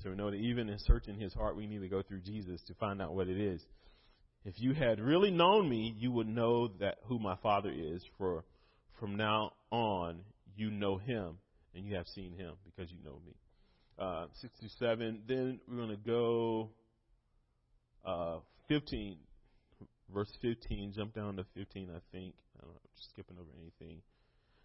So 0.00 0.10
we 0.10 0.16
know 0.16 0.30
that 0.30 0.36
even 0.36 0.68
in 0.68 0.78
searching 0.78 1.18
his 1.18 1.34
heart, 1.34 1.56
we 1.56 1.66
need 1.66 1.80
to 1.80 1.88
go 1.88 2.02
through 2.02 2.20
Jesus 2.20 2.62
to 2.68 2.74
find 2.74 3.02
out 3.02 3.16
what 3.16 3.26
it 3.26 3.40
is. 3.40 3.60
If 4.44 4.60
you 4.60 4.74
had 4.74 5.00
really 5.00 5.32
known 5.32 5.68
me, 5.68 5.92
you 5.98 6.12
would 6.12 6.28
know 6.28 6.68
that 6.78 6.98
who 7.06 7.18
my 7.18 7.34
Father 7.42 7.72
is. 7.74 8.00
For 8.16 8.44
from 9.00 9.16
now 9.16 9.54
on, 9.72 10.20
you 10.54 10.70
know 10.70 10.98
him, 10.98 11.38
and 11.74 11.84
you 11.84 11.96
have 11.96 12.06
seen 12.14 12.36
him 12.36 12.52
because 12.64 12.92
you 12.92 12.98
know 13.04 13.18
me. 13.26 13.34
Uh, 13.98 14.26
67. 14.40 15.22
Then 15.28 15.60
we're 15.68 15.76
going 15.76 15.88
to 15.90 15.96
go 15.96 16.70
uh, 18.04 18.38
15, 18.68 19.16
verse 20.12 20.30
15. 20.42 20.92
Jump 20.96 21.14
down 21.14 21.36
to 21.36 21.44
15, 21.56 21.90
I 21.90 22.00
think. 22.10 22.34
I 22.56 22.62
don't 22.62 22.70
know, 22.70 22.80
I'm 22.82 22.90
just 22.96 23.10
skipping 23.10 23.36
over 23.38 23.50
anything. 23.60 24.02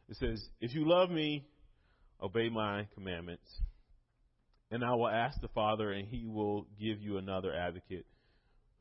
It 0.09 0.17
says, 0.17 0.43
If 0.59 0.73
you 0.73 0.89
love 0.89 1.11
me, 1.11 1.45
obey 2.21 2.49
my 2.49 2.87
commandments. 2.95 3.49
And 4.71 4.83
I 4.83 4.93
will 4.95 5.09
ask 5.09 5.39
the 5.41 5.47
Father, 5.49 5.91
and 5.91 6.07
he 6.07 6.27
will 6.27 6.67
give 6.79 7.01
you 7.01 7.17
another 7.17 7.53
advocate 7.53 8.05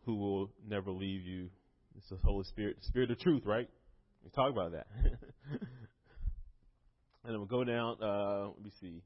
who 0.04 0.16
will 0.16 0.50
never 0.66 0.90
leave 0.90 1.22
you. 1.22 1.48
It's 1.96 2.08
the 2.08 2.16
Holy 2.24 2.44
Spirit, 2.44 2.76
the 2.80 2.87
Spirit 2.87 3.11
of 3.11 3.18
truth, 3.18 3.42
right? 3.44 3.68
We 4.24 4.30
talk 4.30 4.50
about 4.50 4.72
that. 4.72 4.87
and 5.50 5.61
then 7.24 7.38
we'll 7.38 7.46
go 7.46 7.64
down, 7.64 7.96
uh, 8.02 8.48
let 8.48 8.62
me 8.62 8.70
see, 8.80 9.02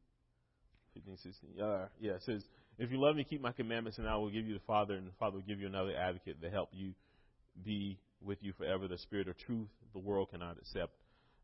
15, 0.94 1.16
16. 1.22 1.60
Uh, 1.60 1.86
yeah, 2.00 2.12
it 2.12 2.22
says, 2.24 2.42
If 2.78 2.90
you 2.90 3.00
love 3.00 3.16
me, 3.16 3.24
keep 3.24 3.40
my 3.40 3.52
commandments, 3.52 3.98
and 3.98 4.08
I 4.08 4.16
will 4.16 4.30
give 4.30 4.46
you 4.46 4.54
the 4.54 4.64
Father, 4.66 4.94
and 4.94 5.06
the 5.06 5.12
Father 5.18 5.36
will 5.36 5.44
give 5.46 5.60
you 5.60 5.66
another 5.66 5.96
advocate 5.96 6.40
to 6.42 6.50
help 6.50 6.70
you 6.72 6.92
be 7.64 7.98
with 8.24 8.38
you 8.40 8.52
forever, 8.52 8.88
the 8.88 8.98
Spirit 8.98 9.28
of 9.28 9.36
truth 9.38 9.68
the 9.92 9.98
world 9.98 10.30
cannot 10.30 10.58
accept. 10.58 10.92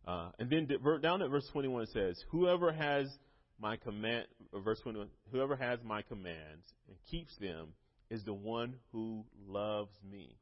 Uh, 0.07 0.31
and 0.39 0.49
then 0.49 0.69
down 1.03 1.23
at 1.23 1.31
verse 1.31 1.47
21 1.53 1.83
it 1.83 1.89
says, 1.93 2.25
Whoever 2.31 2.73
has 2.73 3.09
my 3.61 3.77
command, 3.77 4.27
verse 4.65 4.81
21, 4.81 5.09
whoever 5.33 5.57
has 5.57 5.81
my 5.85 6.03
commands 6.03 6.65
and 6.89 6.97
keeps 7.11 7.37
them 7.39 7.69
is 8.11 8.25
the 8.25 8.33
one 8.33 8.75
who 8.93 9.25
loves 9.47 9.93
me. 10.11 10.37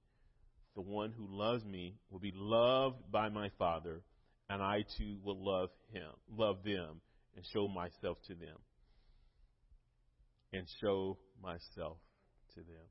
The 0.75 0.83
one 0.83 1.13
who 1.13 1.27
loves 1.29 1.65
me 1.65 1.95
will 2.11 2.21
be 2.21 2.33
loved 2.35 3.11
by 3.11 3.29
my 3.31 3.51
Father, 3.59 4.03
and 4.49 4.63
I 4.63 4.85
too 4.99 5.17
will 5.25 5.43
love 5.43 5.71
him, 5.93 6.11
love 6.37 6.59
them, 6.65 7.01
and 7.35 7.45
show 7.53 7.67
myself 7.67 8.19
to 8.29 8.35
them. 8.35 8.57
And 10.57 10.67
show 10.81 11.19
myself 11.43 11.99
to 12.55 12.61
them. 12.61 12.87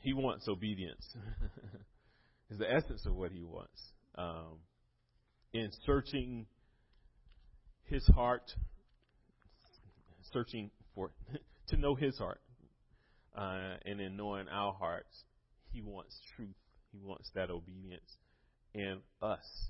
He 0.00 0.14
wants 0.14 0.48
obedience. 0.48 1.06
is 2.50 2.58
the 2.58 2.72
essence 2.72 3.04
of 3.04 3.14
what 3.14 3.32
he 3.32 3.44
wants. 3.44 3.92
Um, 4.16 4.60
in 5.52 5.70
searching 5.84 6.46
his 7.84 8.06
heart, 8.08 8.50
searching 10.32 10.70
for 10.94 11.10
to 11.68 11.76
know 11.76 11.94
his 11.94 12.16
heart, 12.16 12.40
uh, 13.36 13.74
and 13.84 14.00
in 14.00 14.16
knowing 14.16 14.46
our 14.48 14.72
hearts, 14.72 15.24
he 15.70 15.82
wants 15.82 16.18
truth. 16.34 16.48
He 16.92 16.98
wants 17.02 17.30
that 17.34 17.50
obedience 17.50 18.16
in 18.72 19.00
us, 19.20 19.68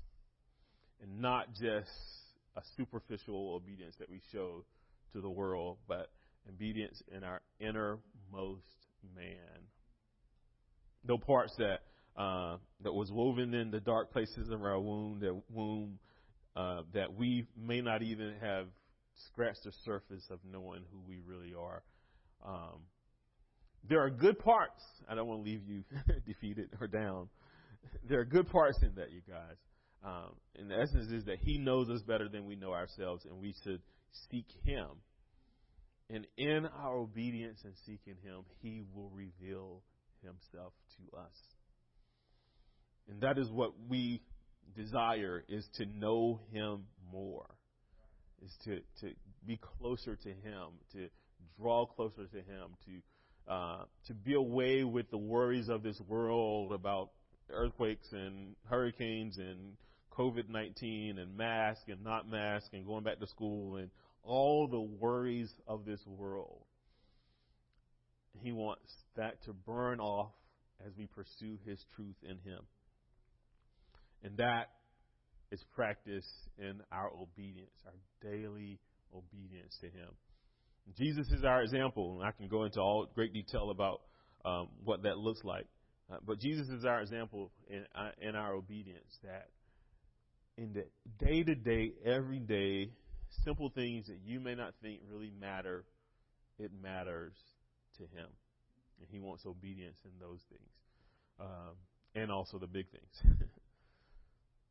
and 1.01 1.19
not 1.21 1.47
just 1.53 1.89
a 2.55 2.61
superficial 2.77 3.53
obedience 3.55 3.95
that 3.99 4.09
we 4.09 4.21
show 4.31 4.63
to 5.13 5.21
the 5.21 5.29
world, 5.29 5.77
but 5.87 6.11
obedience 6.49 7.01
in 7.15 7.23
our 7.23 7.41
innermost 7.59 8.65
man. 9.15 9.67
No 11.03 11.17
parts 11.17 11.55
that 11.57 11.81
uh, 12.17 12.57
that 12.83 12.93
was 12.93 13.09
woven 13.11 13.53
in 13.53 13.71
the 13.71 13.79
dark 13.79 14.11
places 14.11 14.49
of 14.49 14.61
our 14.63 14.79
womb, 14.79 15.19
that 15.21 15.41
womb 15.49 15.97
uh, 16.55 16.81
that 16.93 17.13
we 17.13 17.45
may 17.57 17.81
not 17.81 18.03
even 18.03 18.33
have 18.41 18.67
scratched 19.27 19.63
the 19.63 19.71
surface 19.85 20.23
of 20.29 20.39
knowing 20.49 20.81
who 20.91 20.99
we 21.07 21.19
really 21.25 21.53
are. 21.57 21.83
Um, 22.45 22.81
there 23.87 24.03
are 24.03 24.09
good 24.09 24.39
parts. 24.39 24.83
I 25.09 25.15
don't 25.15 25.27
want 25.27 25.43
to 25.43 25.49
leave 25.49 25.61
you 25.67 25.83
defeated 26.25 26.69
or 26.79 26.87
down. 26.87 27.29
There 28.07 28.19
are 28.19 28.25
good 28.25 28.49
parts 28.49 28.77
in 28.83 28.93
that, 28.95 29.11
you 29.11 29.21
guys. 29.27 29.55
Um, 30.03 30.35
and 30.57 30.69
the 30.69 30.79
essence 30.79 31.11
is 31.11 31.25
that 31.25 31.37
He 31.39 31.57
knows 31.57 31.89
us 31.89 32.01
better 32.01 32.27
than 32.27 32.45
we 32.45 32.55
know 32.55 32.73
ourselves, 32.73 33.25
and 33.25 33.39
we 33.39 33.53
should 33.63 33.81
seek 34.29 34.47
Him. 34.63 34.87
And 36.09 36.27
in 36.37 36.65
our 36.65 36.97
obedience 36.97 37.59
and 37.63 37.73
seeking 37.85 38.15
Him, 38.23 38.43
He 38.61 38.81
will 38.93 39.09
reveal 39.09 39.81
Himself 40.23 40.73
to 40.97 41.17
us. 41.17 41.37
And 43.09 43.21
that 43.21 43.37
is 43.37 43.49
what 43.51 43.73
we 43.89 44.21
desire 44.75 45.43
is 45.49 45.67
to 45.75 45.85
know 45.85 46.39
him 46.51 46.85
more. 47.11 47.45
Is 48.43 48.55
to, 48.65 48.79
to 49.01 49.13
be 49.45 49.59
closer 49.79 50.15
to 50.15 50.29
him, 50.29 50.69
to 50.93 51.07
draw 51.59 51.85
closer 51.85 52.25
to 52.25 52.37
him, 52.37 52.75
to 52.85 53.51
uh, 53.51 53.83
to 54.07 54.13
be 54.13 54.33
away 54.33 54.83
with 54.83 55.09
the 55.11 55.17
worries 55.17 55.67
of 55.67 55.83
this 55.83 55.99
world 56.07 56.71
about 56.71 57.09
earthquakes 57.49 58.07
and 58.11 58.55
hurricanes 58.65 59.37
and 59.37 59.73
COVID 60.17 60.49
19 60.49 61.17
and 61.17 61.37
mask 61.37 61.81
and 61.87 62.03
not 62.03 62.29
mask 62.29 62.67
and 62.73 62.85
going 62.85 63.03
back 63.03 63.19
to 63.19 63.27
school 63.27 63.77
and 63.77 63.89
all 64.23 64.67
the 64.67 64.79
worries 64.79 65.51
of 65.67 65.85
this 65.85 65.99
world. 66.05 66.63
He 68.41 68.51
wants 68.51 68.91
that 69.15 69.43
to 69.45 69.53
burn 69.53 69.99
off 69.99 70.31
as 70.85 70.93
we 70.97 71.07
pursue 71.07 71.57
His 71.65 71.83
truth 71.95 72.15
in 72.23 72.37
Him. 72.49 72.61
And 74.23 74.37
that 74.37 74.69
is 75.51 75.63
practiced 75.75 76.29
in 76.57 76.81
our 76.91 77.09
obedience, 77.09 77.71
our 77.85 78.31
daily 78.31 78.79
obedience 79.13 79.77
to 79.81 79.87
Him. 79.87 80.09
Jesus 80.97 81.27
is 81.31 81.43
our 81.43 81.61
example, 81.61 82.19
and 82.19 82.27
I 82.27 82.31
can 82.31 82.47
go 82.47 82.63
into 82.63 82.79
all 82.79 83.07
great 83.13 83.33
detail 83.33 83.69
about 83.69 84.01
um, 84.45 84.69
what 84.83 85.03
that 85.03 85.17
looks 85.17 85.41
like. 85.43 85.65
Uh, 86.11 86.17
but 86.25 86.39
Jesus 86.39 86.67
is 86.69 86.85
our 86.85 87.01
example 87.01 87.51
in, 87.69 87.85
uh, 87.95 88.11
in 88.19 88.35
our 88.35 88.53
obedience 88.53 89.17
that 89.23 89.49
in 90.61 90.73
the 90.73 90.85
day 91.25 91.41
to 91.41 91.55
day, 91.55 91.93
every 92.05 92.37
day, 92.37 92.91
simple 93.43 93.69
things 93.73 94.05
that 94.07 94.19
you 94.23 94.39
may 94.39 94.53
not 94.53 94.73
think 94.83 94.99
really 95.11 95.31
matter, 95.39 95.85
it 96.59 96.71
matters 96.83 97.33
to 97.97 98.03
Him. 98.03 98.27
And 98.99 99.07
He 99.09 99.19
wants 99.19 99.43
obedience 99.45 99.97
in 100.05 100.11
those 100.19 100.39
things. 100.49 100.69
Um, 101.39 101.75
and 102.13 102.31
also 102.31 102.59
the 102.59 102.67
big 102.67 102.85
things. 102.91 103.39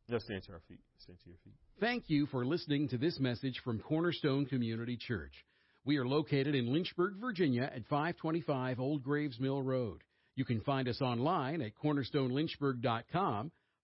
Let's 0.09 0.25
stand 0.25 0.45
to 0.45 0.53
our 0.53 0.61
feet. 0.69 0.81
Stand 0.99 1.19
to 1.25 1.29
your 1.29 1.39
feet. 1.43 1.55
Thank 1.81 2.05
you 2.07 2.27
for 2.27 2.45
listening 2.45 2.89
to 2.91 2.99
this 2.99 3.19
message 3.19 3.61
from 3.65 3.81
Cornerstone 3.81 4.47
Community 4.47 4.97
Church. 4.97 5.33
We 5.85 5.97
are 5.97 6.07
located 6.07 6.55
in 6.55 6.73
Lynchburg, 6.73 7.15
Virginia 7.21 7.63
at 7.63 7.87
525 7.89 8.79
Old 8.79 9.03
Graves 9.03 9.41
Mill 9.41 9.63
Road. 9.63 10.03
You 10.37 10.45
can 10.45 10.61
find 10.61 10.89
us 10.89 11.01
online 11.01 11.63
at 11.63 11.73
cornerstonelynchburg.com, 11.83 13.51